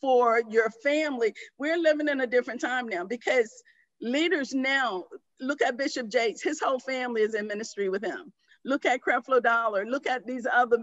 for 0.00 0.42
your 0.48 0.70
family. 0.82 1.34
We're 1.58 1.78
living 1.78 2.08
in 2.08 2.20
a 2.20 2.26
different 2.26 2.60
time 2.60 2.88
now 2.88 3.04
because 3.04 3.50
leaders 4.00 4.52
now 4.54 5.04
look 5.40 5.62
at 5.62 5.76
bishop 5.76 6.08
jakes. 6.08 6.42
His 6.42 6.60
whole 6.60 6.78
family 6.80 7.22
is 7.22 7.34
in 7.34 7.46
ministry 7.46 7.88
with 7.88 8.04
him. 8.04 8.32
Look 8.64 8.84
at 8.86 9.00
creflo 9.00 9.42
dollar. 9.42 9.86
Look 9.86 10.06
at 10.06 10.26
these 10.26 10.46
other 10.50 10.78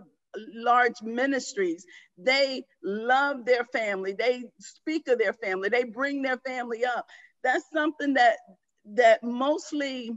large 0.54 1.02
ministries. 1.02 1.86
They 2.18 2.64
love 2.84 3.46
their 3.46 3.66
family. 3.66 4.14
They 4.14 4.46
speak 4.60 5.08
of 5.08 5.20
their 5.20 5.34
family. 5.34 5.70
They 5.70 5.84
bring 5.84 6.22
their 6.22 6.38
family 6.38 6.86
up. 6.86 7.06
That's 7.44 7.66
something 7.74 8.16
that 8.16 8.38
that 8.94 9.24
mostly 9.24 10.12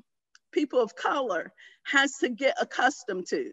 people 0.52 0.80
of 0.80 0.94
color 0.94 1.52
has 1.84 2.18
to 2.18 2.28
get 2.28 2.56
accustomed 2.60 3.26
to 3.28 3.52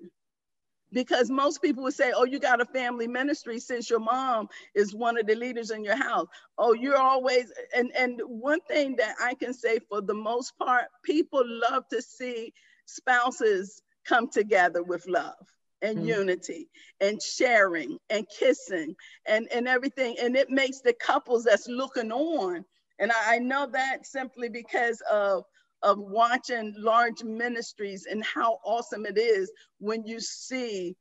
because 0.92 1.30
most 1.30 1.62
people 1.62 1.84
would 1.84 1.94
say 1.94 2.12
oh 2.16 2.24
you 2.26 2.40
got 2.40 2.62
a 2.62 2.66
family 2.66 3.08
ministry 3.08 3.60
since 3.60 3.90
your 3.90 4.00
mom 4.00 4.48
is 4.76 4.96
one 4.96 5.18
of 5.18 5.26
the 5.28 5.36
leaders 5.36 5.72
in 5.72 5.84
your 5.84 5.96
house 5.98 6.28
oh 6.58 6.74
you're 6.74 6.98
always 6.98 7.52
and 7.76 7.92
and 7.98 8.20
one 8.26 8.60
thing 8.68 8.96
that 8.98 9.16
i 9.22 9.34
can 9.34 9.54
say 9.54 9.80
for 9.90 10.02
the 10.02 10.14
most 10.14 10.58
part 10.58 10.86
people 11.04 11.44
love 11.46 11.84
to 11.90 12.02
see 12.02 12.54
spouses 12.86 13.82
come 14.06 14.30
together 14.30 14.84
with 14.84 15.06
love 15.08 15.36
and 15.82 16.04
Mhm. 16.04 16.08
unity 16.08 16.68
and 17.02 17.22
sharing 17.22 17.98
and 18.10 18.28
kissing 18.30 18.96
and, 19.28 19.48
and 19.54 19.68
everything. 19.68 20.16
And 20.22 20.36
it 20.36 20.50
makes 20.50 20.82
the 20.82 20.94
couples 20.94 21.44
that's 21.44 21.68
looking 21.68 22.12
on. 22.12 22.66
And 23.00 23.12
I, 23.12 23.36
I 23.36 23.40
know 23.40 23.68
that 23.68 24.06
simply 24.06 24.50
because 24.50 25.02
of, 25.12 25.44
of 25.88 25.98
watching 26.00 26.74
large 26.78 27.24
ministries 27.24 28.06
and 28.12 28.24
how 28.26 28.60
awesome 28.66 29.06
it 29.06 29.18
is 29.18 29.50
when 29.80 30.06
you 30.06 30.20
see 30.20 30.96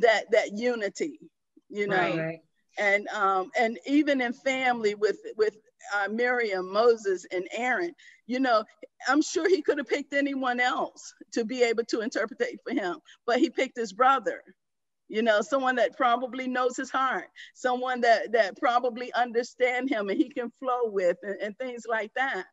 that 0.00 0.24
that 0.32 0.52
unity, 0.58 1.20
you 1.68 1.86
know 1.86 1.96
Right, 1.96 2.18
right. 2.18 2.40
and 2.78 3.06
um, 3.08 3.50
and 3.56 3.78
even 3.86 4.20
in 4.20 4.32
family 4.32 4.94
with 4.96 5.18
with 5.36 5.56
uh, 5.94 6.08
Miriam, 6.08 6.72
Moses, 6.72 7.24
and 7.32 7.46
Aaron, 7.56 7.94
you 8.26 8.40
know, 8.40 8.64
I'm 9.08 9.22
sure 9.22 9.48
he 9.48 9.62
could 9.62 9.78
have 9.78 9.88
picked 9.88 10.12
anyone 10.12 10.58
else 10.60 11.14
to 11.34 11.44
be 11.44 11.62
able 11.62 11.84
to 11.84 12.00
interpret 12.00 12.40
for 12.66 12.74
him, 12.74 12.96
but 13.26 13.38
he 13.38 13.48
picked 13.50 13.76
his 13.78 13.92
brother. 13.92 14.42
You 15.08 15.22
know, 15.22 15.40
someone 15.42 15.76
that 15.76 15.96
probably 15.96 16.48
knows 16.48 16.76
his 16.76 16.90
heart, 16.90 17.28
someone 17.54 18.00
that 18.00 18.32
that 18.32 18.58
probably 18.58 19.12
understand 19.14 19.90
him 19.90 20.08
and 20.08 20.18
he 20.18 20.30
can 20.30 20.50
flow 20.58 20.86
with, 20.86 21.18
and, 21.22 21.36
and 21.40 21.58
things 21.58 21.84
like 21.88 22.10
that. 22.16 22.44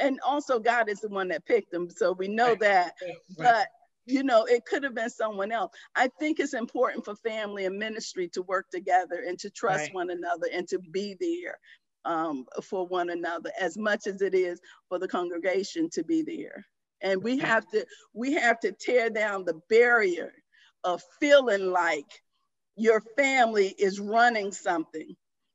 And 0.00 0.20
also, 0.24 0.58
God 0.58 0.88
is 0.88 1.00
the 1.00 1.08
one 1.08 1.28
that 1.28 1.46
picked 1.46 1.70
them, 1.72 1.88
so 1.90 2.12
we 2.12 2.28
know 2.28 2.50
Right. 2.50 2.60
that 2.60 2.94
Right. 3.02 3.16
but 3.38 3.68
you 4.06 4.22
know 4.22 4.44
it 4.44 4.64
could 4.64 4.82
have 4.82 4.94
been 4.94 5.10
someone 5.10 5.52
else 5.52 5.72
i 5.94 6.08
think 6.18 6.40
it's 6.40 6.54
important 6.54 7.04
for 7.04 7.14
family 7.16 7.66
and 7.66 7.78
ministry 7.78 8.28
to 8.28 8.42
work 8.42 8.70
together 8.70 9.22
and 9.26 9.38
to 9.38 9.50
trust 9.50 9.84
Right. 9.84 9.94
one 9.94 10.10
another 10.10 10.46
and 10.52 10.66
to 10.68 10.78
be 10.78 11.16
there 11.20 11.58
um, 12.04 12.46
for 12.62 12.86
one 12.86 13.10
another 13.10 13.52
as 13.60 13.76
much 13.76 14.06
as 14.06 14.22
it 14.22 14.34
is 14.34 14.60
for 14.88 14.98
the 14.98 15.08
congregation 15.08 15.90
to 15.90 16.02
be 16.04 16.22
there 16.22 16.64
and 17.02 17.22
we 17.22 17.38
have 17.38 17.68
to 17.68 17.84
we 18.14 18.32
have 18.34 18.58
to 18.60 18.72
tear 18.72 19.10
down 19.10 19.44
the 19.44 19.60
barrier 19.68 20.32
of 20.84 21.02
feeling 21.20 21.70
like 21.70 22.06
your 22.76 23.02
family 23.16 23.74
is 23.78 24.00
running 24.00 24.52
something 24.52 25.14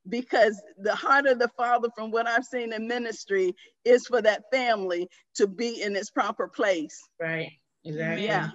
because 0.10 0.62
the 0.80 0.96
heart 0.96 1.26
of 1.26 1.40
the 1.40 1.50
father 1.58 1.90
from 1.96 2.12
what 2.12 2.28
i've 2.28 2.46
seen 2.46 2.74
in 2.74 2.88
ministry 2.88 3.56
is 3.86 4.06
for 4.08 4.22
that 4.22 4.44
family 4.52 5.10
to 5.36 5.48
be 5.48 5.82
in 5.82 5.96
its 5.96 6.10
proper 6.10 6.48
place. 6.48 7.02
Right. 7.20 7.52
Exactly. 7.86 8.26
yeah 8.26 8.50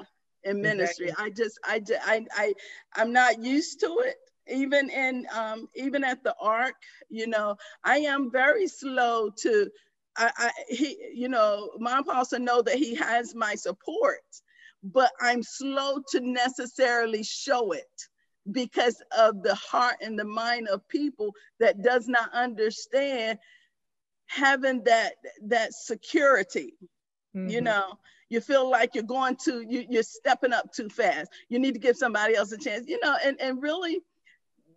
in 0.44 0.62
ministry. 0.62 1.12
I 1.18 1.30
just 1.30 1.58
I, 1.64 1.82
I 2.04 2.26
i 2.36 2.54
i'm 2.96 3.12
not 3.12 3.42
used 3.42 3.80
to 3.80 3.98
it. 4.04 4.16
Even 4.50 4.88
in 4.88 5.26
um 5.34 5.68
even 5.74 6.04
at 6.04 6.22
the 6.22 6.34
ark 6.40 6.74
you 7.10 7.26
know 7.26 7.56
i 7.84 7.98
am 7.98 8.30
very 8.30 8.66
slow 8.66 9.30
to 9.42 9.68
i 10.16 10.30
i 10.38 10.50
he 10.68 10.96
you 11.12 11.28
know 11.28 11.70
my 11.78 11.98
apostle 11.98 12.38
know 12.38 12.62
that 12.62 12.76
he 12.76 12.94
has 12.94 13.34
my 13.34 13.54
support 13.54 14.22
but 14.82 15.10
i'm 15.20 15.42
slow 15.42 15.98
to 16.12 16.20
necessarily 16.20 17.22
show 17.22 17.72
it 17.72 18.08
because 18.52 19.02
of 19.16 19.42
the 19.42 19.54
heart 19.54 19.96
and 20.00 20.18
the 20.18 20.24
mind 20.24 20.68
of 20.68 20.86
people 20.88 21.34
that 21.60 21.82
does 21.82 22.08
not 22.08 22.32
understand 22.32 23.38
having 24.26 24.82
that 24.84 25.14
that 25.42 25.72
security 25.74 26.74
you 27.34 27.60
Mhm. 27.60 27.64
know? 27.64 27.98
You 28.30 28.40
feel 28.40 28.68
like 28.68 28.94
you're 28.94 29.04
going 29.04 29.36
to 29.44 29.60
you, 29.60 29.86
you're 29.88 30.02
stepping 30.02 30.52
up 30.52 30.72
too 30.72 30.88
fast. 30.88 31.30
You 31.48 31.58
need 31.58 31.74
to 31.74 31.80
give 31.80 31.96
somebody 31.96 32.34
else 32.34 32.52
a 32.52 32.58
chance 32.58 32.86
you 32.86 32.98
know? 33.00 33.16
And, 33.22 33.40
and 33.40 33.62
really 33.62 34.02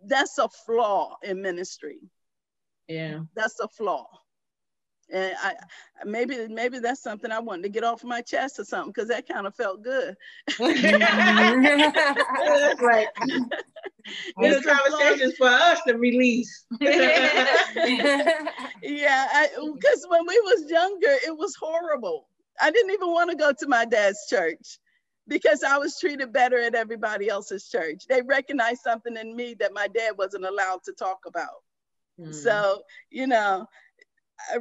that's 0.05 0.37
a 0.37 0.47
flaw 0.49 1.17
in 1.23 1.41
ministry. 1.41 1.99
Yeah. 2.87 3.21
that's 3.35 3.59
a 3.59 3.67
flaw 3.67 4.20
and 5.11 5.33
i 5.41 5.53
maybe 6.05 6.47
maybe 6.47 6.79
that's 6.79 7.01
something 7.01 7.31
i 7.31 7.39
wanted 7.39 7.63
to 7.63 7.69
get 7.69 7.83
off 7.83 8.03
my 8.03 8.21
chest 8.21 8.59
or 8.59 8.63
something 8.63 8.91
because 8.91 9.09
that 9.09 9.27
kind 9.27 9.47
of 9.47 9.55
felt 9.55 9.81
good 9.83 10.15
That's 10.57 10.71
right. 12.81 13.07
This 13.25 13.41
It's 14.41 14.65
a 14.65 14.69
conversation 14.69 15.29
is 15.29 15.37
for 15.37 15.47
us 15.47 15.79
to 15.87 15.93
release. 15.95 16.65
yeah 16.81 17.45
because 18.81 20.05
when 20.07 20.25
we 20.27 20.39
was 20.39 20.69
younger 20.69 21.15
it 21.25 21.37
was 21.37 21.55
horrible 21.55 22.27
i 22.59 22.71
didn't 22.71 22.91
even 22.91 23.11
want 23.11 23.29
to 23.29 23.35
go 23.35 23.51
to 23.51 23.67
my 23.67 23.85
dad's 23.85 24.25
church 24.29 24.79
because 25.27 25.63
i 25.63 25.77
was 25.77 25.99
treated 25.99 26.33
better 26.33 26.57
at 26.57 26.75
everybody 26.75 27.29
else's 27.29 27.69
church 27.69 28.05
they 28.09 28.21
recognized 28.23 28.81
something 28.81 29.15
in 29.17 29.35
me 29.35 29.55
that 29.59 29.73
my 29.73 29.87
dad 29.87 30.13
wasn't 30.17 30.45
allowed 30.45 30.83
to 30.83 30.93
talk 30.93 31.19
about 31.27 31.61
Mm. 32.19 32.35
so 32.35 32.83
you 33.09 33.25
know 33.25 33.65
Uh, 34.55 34.59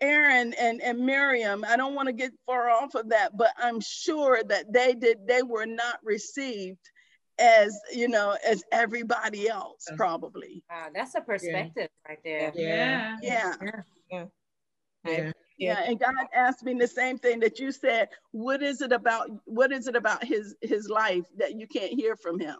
aaron 0.00 0.54
and, 0.54 0.80
and 0.82 0.98
miriam 0.98 1.64
i 1.68 1.76
don't 1.76 1.94
want 1.94 2.06
to 2.06 2.12
get 2.12 2.32
far 2.46 2.70
off 2.70 2.94
of 2.94 3.08
that 3.08 3.36
but 3.36 3.50
i'm 3.58 3.80
sure 3.80 4.42
that 4.44 4.72
they 4.72 4.94
did 4.94 5.18
they 5.26 5.42
were 5.42 5.66
not 5.66 5.98
received 6.02 6.90
as 7.38 7.78
you 7.92 8.08
know 8.08 8.36
as 8.46 8.62
everybody 8.72 9.48
else 9.48 9.86
probably 9.96 10.62
Wow, 10.70 10.88
that's 10.92 11.14
a 11.14 11.20
perspective 11.20 11.88
right 12.08 12.18
there. 12.24 12.52
Yeah. 12.54 13.16
yeah 13.22 13.54
Yeah. 15.04 15.32
Yeah, 15.58 15.82
and 15.86 15.98
God 15.98 16.14
asked 16.34 16.62
me 16.64 16.74
the 16.74 16.86
same 16.86 17.18
thing 17.18 17.40
that 17.40 17.58
you 17.58 17.72
said. 17.72 18.08
What 18.32 18.62
is 18.62 18.82
it 18.82 18.92
about? 18.92 19.30
What 19.46 19.72
is 19.72 19.86
it 19.86 19.96
about 19.96 20.22
his 20.22 20.54
his 20.60 20.90
life 20.90 21.24
that 21.38 21.54
you 21.54 21.66
can't 21.66 21.92
hear 21.92 22.14
from 22.14 22.38
him? 22.38 22.56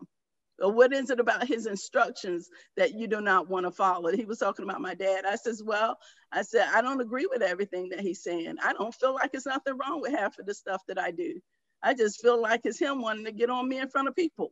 Or 0.60 0.72
what 0.72 0.92
is 0.92 1.10
it 1.10 1.20
about 1.20 1.46
his 1.46 1.66
instructions 1.66 2.48
that 2.76 2.94
you 2.94 3.06
do 3.06 3.20
not 3.20 3.48
want 3.48 3.66
to 3.66 3.70
follow? 3.70 4.10
He 4.10 4.24
was 4.24 4.38
talking 4.38 4.64
about 4.64 4.80
my 4.80 4.94
dad. 4.94 5.24
I 5.26 5.36
says, 5.36 5.62
well, 5.62 5.98
I 6.32 6.42
said 6.42 6.68
I 6.72 6.80
don't 6.80 7.00
agree 7.00 7.26
with 7.30 7.42
everything 7.42 7.90
that 7.90 8.00
he's 8.00 8.22
saying. 8.22 8.56
I 8.62 8.72
don't 8.72 8.94
feel 8.94 9.14
like 9.14 9.30
it's 9.34 9.46
nothing 9.46 9.76
wrong 9.76 10.00
with 10.00 10.12
half 10.12 10.38
of 10.38 10.46
the 10.46 10.54
stuff 10.54 10.82
that 10.88 10.98
I 10.98 11.10
do. 11.10 11.40
I 11.82 11.94
just 11.94 12.22
feel 12.22 12.40
like 12.40 12.62
it's 12.64 12.78
him 12.78 13.02
wanting 13.02 13.26
to 13.26 13.32
get 13.32 13.50
on 13.50 13.68
me 13.68 13.78
in 13.78 13.88
front 13.88 14.08
of 14.08 14.16
people. 14.16 14.50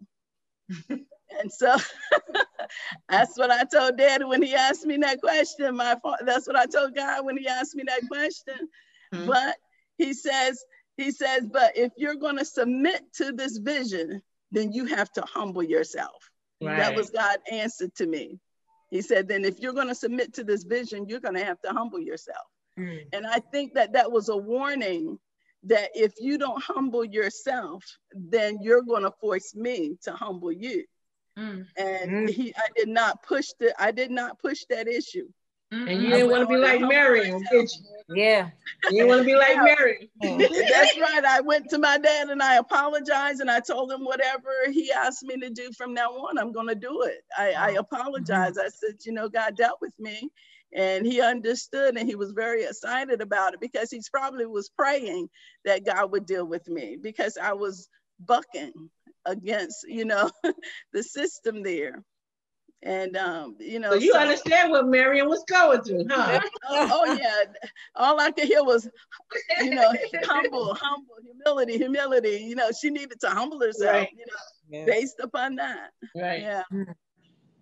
And 1.41 1.51
so 1.53 1.77
that's 3.09 3.37
what 3.37 3.51
I 3.51 3.65
told 3.65 3.97
dad 3.97 4.25
when 4.25 4.43
he 4.43 4.55
asked 4.55 4.87
me 4.87 4.97
that 4.99 5.21
question. 5.21 5.77
My 5.77 5.97
that's 6.25 6.47
what 6.47 6.57
I 6.57 6.67
told 6.67 6.95
God 6.95 7.25
when 7.25 7.37
he 7.37 7.49
asked 7.49 7.75
me 7.75 7.85
that 7.87 8.07
question. 8.09 8.69
Mm-hmm. 9.13 9.27
But 9.27 9.57
he 9.99 10.13
says, 10.13 10.65
he 10.97 11.11
says, 11.11 11.47
but 11.51 11.77
if 11.77 11.93
you're 11.97 12.15
going 12.15 12.39
to 12.39 12.45
submit 12.45 13.03
to 13.15 13.33
this 13.33 13.59
vision, 13.59 14.23
then 14.55 14.73
you 14.73 14.87
have 14.87 15.11
to 15.13 15.23
humble 15.23 15.63
yourself. 15.63 16.31
Right. 16.63 16.77
That 16.79 16.95
was 16.95 17.11
God 17.11 17.39
answered 17.51 17.95
to 17.97 18.07
me. 18.07 18.39
He 18.91 19.03
said, 19.03 19.27
then 19.29 19.45
if 19.45 19.59
you're 19.59 19.73
going 19.73 19.89
to 19.89 19.95
submit 19.95 20.35
to 20.35 20.45
this 20.45 20.65
vision, 20.65 21.09
you're 21.09 21.21
going 21.21 21.35
to 21.35 21.45
have 21.45 21.61
to 21.63 21.71
humble 21.71 22.01
yourself. 22.01 22.47
Mm. 22.79 23.01
And 23.13 23.27
I 23.27 23.41
think 23.41 23.75
that 23.75 23.93
that 23.95 24.13
was 24.13 24.29
a 24.29 24.37
warning 24.37 25.19
that 25.65 25.91
if 25.95 26.13
you 26.21 26.39
don't 26.39 26.63
humble 26.63 27.05
yourself, 27.05 27.83
then 28.13 28.59
you're 28.63 28.83
going 28.83 29.03
to 29.03 29.13
force 29.21 29.55
me 29.55 29.97
to 30.05 30.13
humble 30.13 30.53
you. 30.53 30.85
Mm. 31.39 31.67
And 31.77 32.11
mm. 32.11 32.31
he, 32.31 32.55
I 32.57 32.69
did 32.77 32.89
not 32.89 33.23
push 33.23 33.49
the, 33.59 33.75
I 33.83 33.91
did 33.91 34.11
not 34.11 34.39
push 34.39 34.65
that 34.71 34.87
issue. 34.87 35.29
And 35.75 35.89
you 35.89 35.97
mm-hmm. 35.97 36.11
didn't 36.11 36.31
want 36.31 36.43
to 36.43 36.47
be 36.47 36.57
like 36.57 36.81
Miriam, 36.81 37.43
did 37.51 37.71
you? 37.71 38.17
Yeah. 38.17 38.51
You 38.85 38.91
didn't 38.91 39.09
want 39.09 39.21
to 39.21 39.25
be 39.25 39.35
like 39.35 39.57
Mary. 39.57 40.11
That's 40.21 40.99
right. 40.99 41.25
I 41.25 41.41
went 41.41 41.71
to 41.71 41.79
my 41.79 41.99
dad 41.99 42.29
and 42.29 42.43
I 42.43 42.57
apologized 42.57 43.41
and 43.41 43.51
I 43.51 43.61
told 43.61 43.91
him 43.91 44.05
whatever 44.05 44.51
he 44.71 44.93
asked 44.93 45.23
me 45.23 45.39
to 45.39 45.51
do 45.51 45.73
from 45.73 45.95
now 45.95 46.11
on, 46.11 46.39
I'm 46.39 46.53
going 46.53 46.69
to 46.69 46.75
do 46.75 47.03
it. 47.03 47.25
I, 47.37 47.49
I 47.49 47.69
mm-hmm. 47.71 47.79
apologized. 47.79 48.59
I 48.59 48.69
said, 48.69 48.97
you 49.05 49.13
know, 49.13 49.29
God 49.29 49.57
dealt 49.57 49.79
with 49.81 49.95
me 49.99 50.31
and 50.75 51.07
he 51.07 51.21
understood 51.21 51.97
and 51.97 52.09
he 52.09 52.15
was 52.15 52.33
very 52.33 52.65
excited 52.65 53.21
about 53.21 53.55
it 53.55 53.61
because 53.61 53.91
he's 53.91 54.09
probably 54.09 54.47
was 54.47 54.69
praying 54.69 55.29
that 55.65 55.87
God 55.87 56.13
would 56.13 56.27
deal 56.27 56.45
with 56.45 56.69
me 56.69 56.99
because 57.01 57.39
I 57.41 57.55
was 57.55 57.89
bucking 58.21 58.91
against, 59.25 59.87
you 59.89 60.05
know, 60.05 60.31
the 60.93 61.03
system 61.03 61.63
there. 61.63 62.03
And 62.85 63.17
um, 63.17 63.57
you 63.59 63.79
know, 63.79 63.93
so 63.93 63.97
you 63.97 64.13
so, 64.13 64.19
understand 64.19 64.71
what 64.71 64.87
Marion 64.87 65.27
was 65.27 65.43
going 65.49 65.81
through, 65.81 66.05
huh? 66.11 66.39
oh, 66.69 66.91
oh, 66.93 67.15
yeah. 67.15 67.45
All 67.97 68.21
I 68.21 68.31
could 68.31 68.45
hear 68.45 68.63
was, 68.63 68.87
you 69.63 69.71
know, 69.71 69.91
humble, 70.25 70.75
humble, 70.75 71.15
humility, 71.25 71.79
humility. 71.79 72.45
You 72.47 72.57
know, 72.57 72.71
she 72.79 72.91
needed 72.91 73.19
to 73.21 73.31
humble 73.31 73.59
herself, 73.59 73.95
right. 73.95 74.09
you 74.13 74.27
know, 74.27 74.79
yeah. 74.79 74.85
based 74.85 75.19
upon 75.21 75.55
that. 75.55 75.93
Right. 76.15 76.43
Yeah. 76.43 76.63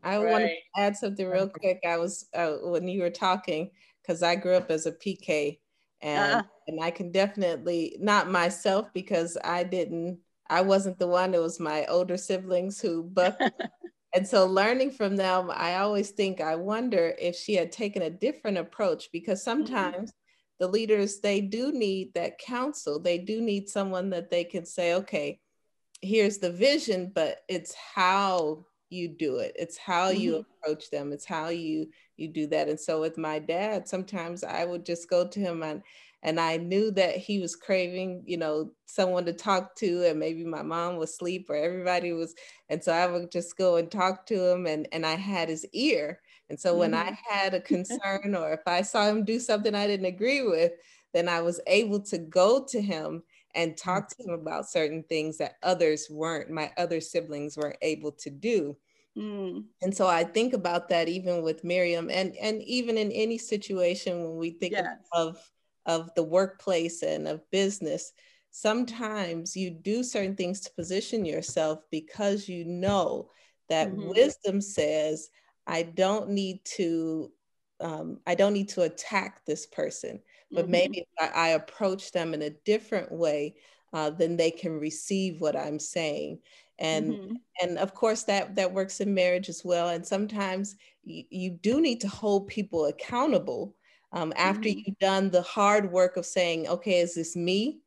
I 0.03 0.17
right. 0.17 0.33
want 0.33 0.45
to 0.45 0.57
add 0.77 0.97
something 0.97 1.29
real 1.29 1.49
quick. 1.49 1.79
I 1.87 1.99
was 1.99 2.29
uh, 2.35 2.55
when 2.63 2.89
you 2.89 3.03
were 3.03 3.11
talking 3.11 3.71
because 4.03 4.25
I 4.25 4.35
grew 4.35 4.57
up 4.57 4.73
as 4.73 4.87
a 4.87 4.93
PK, 4.93 5.61
and 6.01 6.33
uh-huh. 6.33 6.43
and 6.67 6.83
I 6.83 6.91
can 6.91 7.13
definitely 7.13 7.97
not 8.01 8.29
myself 8.29 8.93
because 8.93 9.39
I 9.45 9.63
didn't. 9.63 10.19
I 10.51 10.63
wasn't 10.63 10.99
the 10.99 11.07
one. 11.07 11.33
It 11.33 11.41
was 11.41 11.61
my 11.61 11.87
older 11.87 12.17
siblings 12.17 12.81
who 12.81 13.05
bucked. 13.05 13.41
and 14.15 14.27
so 14.27 14.47
learning 14.47 14.93
from 14.93 15.17
them, 15.17 15.51
I 15.53 15.77
always 15.77 16.11
think 16.11 16.41
I 16.41 16.57
wonder 16.57 17.15
if 17.19 17.37
she 17.37 17.55
had 17.55 17.73
taken 17.73 18.03
a 18.03 18.11
different 18.11 18.59
approach 18.59 19.11
because 19.13 19.41
mm-hmm. 19.41 19.67
sometimes. 19.67 20.11
Mm-hmm. 20.11 20.17
The 20.61 20.69
leaders, 20.69 21.19
they 21.19 21.41
do 21.41 21.73
need 21.73 22.15
that 22.15 22.39
counsel. 22.39 23.01
They 23.01 23.19
do 23.19 23.41
need 23.41 23.69
someone 23.69 24.11
that 24.11 24.31
they 24.31 24.45
can 24.45 24.65
say, 24.65 24.95
okay, 24.95 25.41
here's 26.03 26.39
the 26.39 26.53
vision, 26.53 27.11
but 27.13 27.39
it's 27.49 27.75
how 27.75 28.67
you 28.93 29.09
do 29.09 29.39
it 29.39 29.53
it's 29.59 29.79
how 29.79 30.11
mm-hmm. 30.11 30.21
you 30.21 30.37
approach 30.63 30.91
them 30.91 31.13
it's 31.13 31.25
how 31.25 31.49
you 31.49 31.89
you 32.17 32.29
do 32.29 32.47
that 32.47 32.69
and 32.69 32.79
so 32.79 33.01
with 33.01 33.17
my 33.17 33.39
dad 33.39 33.89
sometimes 33.89 34.45
i 34.45 34.65
would 34.65 34.85
just 34.85 35.09
go 35.09 35.27
to 35.27 35.41
him 35.41 35.63
and 35.63 35.83
and 36.23 36.41
i 36.41 36.57
knew 36.57 36.91
that 36.91 37.17
he 37.17 37.41
was 37.41 37.57
craving 37.57 38.23
you 38.27 38.37
know 38.37 38.71
someone 38.87 39.25
to 39.25 39.33
talk 39.33 39.75
to 39.77 40.05
and 40.09 40.19
maybe 40.19 40.45
my 40.45 40.63
mom 40.63 40.97
was 40.97 41.11
asleep 41.11 41.47
or 41.49 41.57
everybody 41.57 42.13
was 42.13 42.35
and 42.69 42.83
so 42.83 42.93
i 42.93 43.07
would 43.07 43.31
just 43.31 43.57
go 43.57 43.77
and 43.77 43.91
talk 43.91 44.27
to 44.27 44.51
him 44.51 44.67
and 44.67 44.89
and 44.93 45.05
i 45.05 45.15
had 45.15 45.49
his 45.49 45.67
ear 45.73 46.21
and 46.51 46.59
so 46.59 46.71
mm-hmm. 46.71 46.81
when 46.81 46.95
i 46.95 47.05
mm-hmm. 47.05 47.35
had 47.35 47.55
a 47.55 47.61
concern 47.73 48.35
or 48.35 48.53
if 48.53 48.67
i 48.67 48.83
saw 48.83 49.07
him 49.07 49.25
do 49.25 49.39
something 49.39 49.75
i 49.75 49.87
didn't 49.87 50.07
agree 50.07 50.43
with 50.43 50.73
then 51.13 51.29
i 51.29 51.41
was 51.41 51.61
able 51.67 52.01
to 52.01 52.19
go 52.19 52.65
to 52.65 52.81
him 52.81 53.23
and 53.55 53.77
talk 53.77 54.09
to 54.09 54.23
him 54.23 54.31
about 54.31 54.69
certain 54.69 55.03
things 55.09 55.39
that 55.39 55.57
others 55.63 56.09
weren't, 56.11 56.51
my 56.51 56.71
other 56.77 57.01
siblings 57.01 57.57
weren't 57.57 57.77
able 57.83 58.13
to 58.13 58.31
do. 58.31 58.77
Mm. 59.17 59.65
And 59.83 59.95
so 59.95 60.07
I 60.07 60.25
think 60.25 60.55
about 60.55 60.89
that 60.89 61.09
even 61.09 61.43
with 61.43 61.65
Miriam 61.65 62.09
and, 62.11 62.35
and 62.37 62.63
even 62.63 62.97
in 62.97 63.13
any 63.13 63.37
situation 63.37 64.23
when 64.25 64.37
we 64.37 64.51
think 64.51 64.73
yes. 64.73 64.97
of, 65.13 65.39
of 65.87 66.11
the 66.15 66.23
workplace 66.23 67.03
and 67.03 67.27
of 67.27 67.49
business, 67.51 68.13
sometimes 68.51 69.57
you 69.57 69.71
do 69.71 70.03
certain 70.03 70.37
things 70.37 70.61
to 70.61 70.73
position 70.73 71.25
yourself 71.25 71.81
because 71.91 72.49
you 72.49 72.65
know 72.65 73.31
that 73.69 73.89
mm-hmm. 73.89 74.11
wisdom 74.11 74.61
says, 74.61 75.29
I 75.67 75.83
don't 75.83 76.31
need 76.31 76.65
to 76.77 77.31
um, 77.81 78.21
I 78.29 78.37
don't 78.37 78.53
need 78.53 78.69
to 78.71 78.83
attack 78.83 79.45
this 79.45 79.67
person 79.67 80.21
but 80.53 80.65
mm-hmm. 80.65 80.73
maybe 80.73 80.99
if 80.99 81.09
I, 81.19 81.47
I, 81.47 81.49
approach 81.51 82.13
them 82.13 82.35
in 82.35 82.43
a 82.43 82.51
different 82.51 83.11
way, 83.11 83.55
uh, 83.93 84.11
then 84.11 84.37
they 84.37 84.51
can 84.51 84.79
receive 84.79 85.41
what 85.41 85.57
I'm 85.57 85.79
saying. 85.79 86.41
And 86.79 87.13
mm-hmm. 87.13 87.35
and 87.63 87.79
of 87.79 87.95
course 87.95 88.25
that 88.25 88.55
that 88.57 88.73
works 88.73 89.01
in 89.01 89.15
marriage 89.15 89.49
as 89.49 89.63
well. 89.65 89.89
And 89.89 90.07
sometimes 90.07 90.77
y- 91.07 91.25
you 91.31 91.51
do 91.51 91.81
need 91.81 92.01
to 92.03 92.09
hold 92.09 92.49
people 92.49 92.87
accountable 92.87 93.75
um, 94.13 94.33
after 94.37 94.69
mm-hmm. 94.69 94.81
you've 94.87 94.99
done 94.99 95.31
the 95.31 95.43
hard 95.43 95.91
work 95.91 96.17
of 96.17 96.27
saying, 96.27 96.69
okay, 96.69 97.01
is 97.01 97.15
this 97.15 97.35
me? 97.37 97.81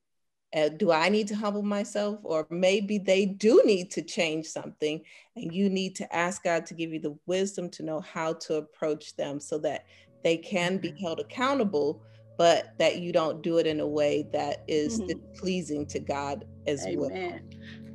Uh, 0.56 0.70
do 0.70 0.92
I 0.92 1.10
need 1.10 1.28
to 1.28 1.36
humble 1.36 1.64
myself? 1.64 2.20
Or 2.24 2.48
maybe 2.50 2.98
they 2.98 3.26
do 3.26 3.62
need 3.66 3.92
to 3.92 4.02
change 4.02 4.46
something, 4.46 5.02
and 5.36 5.54
you 5.54 5.70
need 5.70 5.96
to 5.98 6.16
ask 6.16 6.44
God 6.44 6.66
to 6.68 6.74
give 6.74 6.94
you 6.94 7.00
the 7.00 7.18
wisdom 7.26 7.70
to 7.72 7.84
know 7.84 8.00
how 8.00 8.34
to 8.34 8.56
approach 8.56 9.16
them 9.16 9.40
so 9.40 9.58
that 9.60 9.86
they 10.24 10.38
can 10.38 10.78
be 10.78 10.90
mm-hmm. 10.90 11.04
held 11.04 11.20
accountable 11.20 12.02
but 12.38 12.78
that 12.78 13.00
you 13.00 13.12
don't 13.12 13.42
do 13.42 13.58
it 13.58 13.68
in 13.68 13.80
a 13.80 13.88
way 13.88 14.28
that 14.34 14.64
is 14.68 15.00
mm-hmm. 15.00 15.20
pleasing 15.36 15.86
to 15.88 16.00
God 16.00 16.46
as 16.68 16.86
Amen. 16.86 17.00
well. 17.00 17.40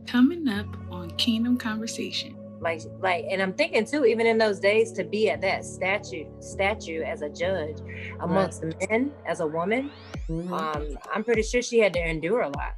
Coming 0.06 0.48
up 0.48 0.66
on 0.90 1.10
Kingdom 1.12 1.56
Conversation. 1.56 2.39
Like, 2.60 2.82
like, 3.00 3.24
and 3.30 3.40
I'm 3.40 3.54
thinking 3.54 3.86
too, 3.86 4.04
even 4.04 4.26
in 4.26 4.38
those 4.38 4.60
days, 4.60 4.92
to 4.92 5.04
be 5.04 5.30
at 5.30 5.40
that 5.40 5.64
statue, 5.64 6.26
statue 6.40 7.02
as 7.02 7.22
a 7.22 7.28
judge 7.30 7.78
amongst 8.20 8.62
right. 8.62 8.90
men, 8.90 9.12
as 9.26 9.40
a 9.40 9.46
woman, 9.46 9.90
mm-hmm. 10.28 10.52
um, 10.52 10.98
I'm 11.12 11.24
pretty 11.24 11.42
sure 11.42 11.62
she 11.62 11.78
had 11.78 11.94
to 11.94 12.06
endure 12.06 12.42
a 12.42 12.48
lot. 12.48 12.76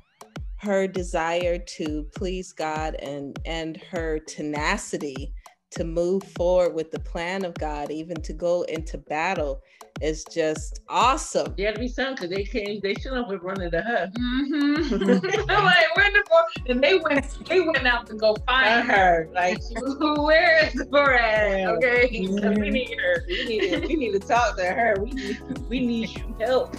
Her 0.58 0.86
desire 0.86 1.58
to 1.58 2.06
please 2.14 2.52
God 2.52 2.94
and 3.02 3.36
and 3.44 3.78
her 3.90 4.20
tenacity 4.20 5.34
to 5.72 5.84
move 5.84 6.22
forward 6.22 6.74
with 6.74 6.90
the 6.90 7.00
plan 7.00 7.44
of 7.44 7.54
God, 7.54 7.90
even 7.90 8.20
to 8.22 8.32
go 8.32 8.62
into 8.62 8.98
battle, 8.98 9.62
is 10.00 10.24
just 10.24 10.80
awesome. 10.88 11.54
Yeah, 11.56 11.66
had 11.66 11.76
to 11.76 11.80
be 11.80 11.88
something 11.88 12.16
because 12.16 12.30
they 12.30 12.44
came, 12.44 12.80
they 12.82 12.94
should 12.94 13.12
have 13.12 13.28
been 13.28 13.38
running 13.38 13.70
to 13.70 13.80
her. 13.80 14.10
Mm-hmm. 14.18 15.50
I'm 15.50 15.64
like, 15.64 15.96
where 15.96 16.10
the 16.10 16.24
boy? 16.28 16.70
And 16.72 16.82
they 16.82 16.98
went, 16.98 17.48
they 17.48 17.60
went 17.60 17.86
out 17.86 18.06
to 18.08 18.14
go 18.14 18.36
find 18.46 18.90
her. 18.90 19.28
Like, 19.32 19.58
where 20.00 20.66
is 20.66 20.74
the 20.74 21.18
at? 21.20 21.68
Okay, 21.76 22.08
mm-hmm. 22.26 22.60
we 22.60 22.70
need 22.70 22.98
her. 22.98 23.24
We 23.26 23.44
need, 23.44 23.88
we 23.88 23.94
need 23.96 24.12
to 24.12 24.20
talk 24.20 24.56
to 24.56 24.64
her. 24.64 24.96
We 25.00 25.10
need, 25.12 25.58
we 25.68 25.80
need 25.80 26.10
you 26.10 26.36
help. 26.40 26.76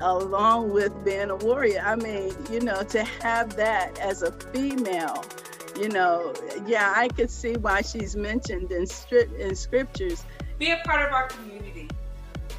Along 0.00 0.72
with 0.72 0.92
being 1.04 1.30
a 1.30 1.36
warrior, 1.36 1.82
I 1.84 1.96
mean, 1.96 2.34
you 2.50 2.60
know, 2.60 2.82
to 2.82 3.04
have 3.04 3.56
that 3.56 3.98
as 3.98 4.22
a 4.22 4.32
female 4.32 5.24
you 5.78 5.88
know, 5.88 6.32
yeah, 6.66 6.92
I 6.96 7.08
could 7.08 7.30
see 7.30 7.54
why 7.54 7.82
she's 7.82 8.16
mentioned 8.16 8.72
in, 8.72 8.84
stri- 8.84 9.32
in 9.38 9.54
scriptures. 9.54 10.24
Be 10.58 10.70
a 10.70 10.80
part 10.84 11.06
of 11.06 11.12
our 11.12 11.28
community. 11.28 11.88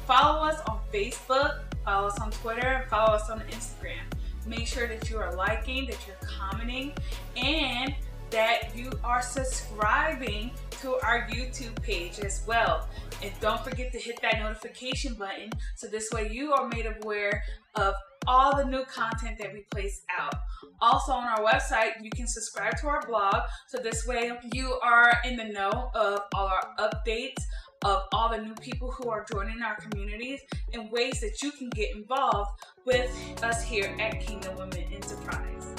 Follow 0.06 0.44
us 0.46 0.60
on 0.68 0.80
Facebook, 0.92 1.60
follow 1.84 2.08
us 2.08 2.18
on 2.20 2.30
Twitter, 2.30 2.86
follow 2.88 3.14
us 3.14 3.28
on 3.28 3.40
Instagram. 3.50 4.02
Make 4.46 4.66
sure 4.66 4.86
that 4.86 5.10
you 5.10 5.18
are 5.18 5.34
liking, 5.34 5.86
that 5.86 5.98
you're 6.06 6.16
commenting, 6.22 6.94
and 7.36 7.94
that 8.30 8.74
you 8.74 8.90
are 9.04 9.20
subscribing 9.20 10.50
to 10.80 10.94
our 11.04 11.26
YouTube 11.28 11.80
page 11.82 12.20
as 12.20 12.42
well. 12.46 12.88
And 13.22 13.32
don't 13.40 13.62
forget 13.62 13.92
to 13.92 13.98
hit 13.98 14.20
that 14.22 14.38
notification 14.38 15.14
button 15.14 15.50
so 15.74 15.86
this 15.88 16.10
way 16.12 16.30
you 16.30 16.52
are 16.52 16.68
made 16.68 16.86
aware 17.00 17.42
of 17.78 17.94
all 18.26 18.56
the 18.56 18.64
new 18.64 18.84
content 18.84 19.38
that 19.38 19.52
we 19.52 19.64
place 19.70 20.02
out. 20.18 20.34
Also 20.80 21.12
on 21.12 21.26
our 21.26 21.40
website, 21.40 21.92
you 22.02 22.10
can 22.10 22.26
subscribe 22.26 22.76
to 22.78 22.86
our 22.86 23.06
blog 23.06 23.42
so 23.68 23.78
this 23.78 24.06
way 24.06 24.32
you 24.52 24.78
are 24.82 25.12
in 25.24 25.36
the 25.36 25.44
know 25.44 25.90
of 25.94 26.20
all 26.34 26.48
our 26.48 26.74
updates 26.78 27.42
of 27.84 28.02
all 28.12 28.28
the 28.28 28.38
new 28.38 28.54
people 28.54 28.90
who 28.90 29.08
are 29.08 29.24
joining 29.32 29.62
our 29.62 29.76
communities 29.76 30.40
and 30.72 30.90
ways 30.90 31.20
that 31.20 31.40
you 31.42 31.52
can 31.52 31.70
get 31.70 31.94
involved 31.94 32.50
with 32.84 33.10
us 33.42 33.62
here 33.62 33.94
at 34.00 34.20
Kingdom 34.20 34.56
Women 34.56 34.84
Enterprise. 34.92 35.77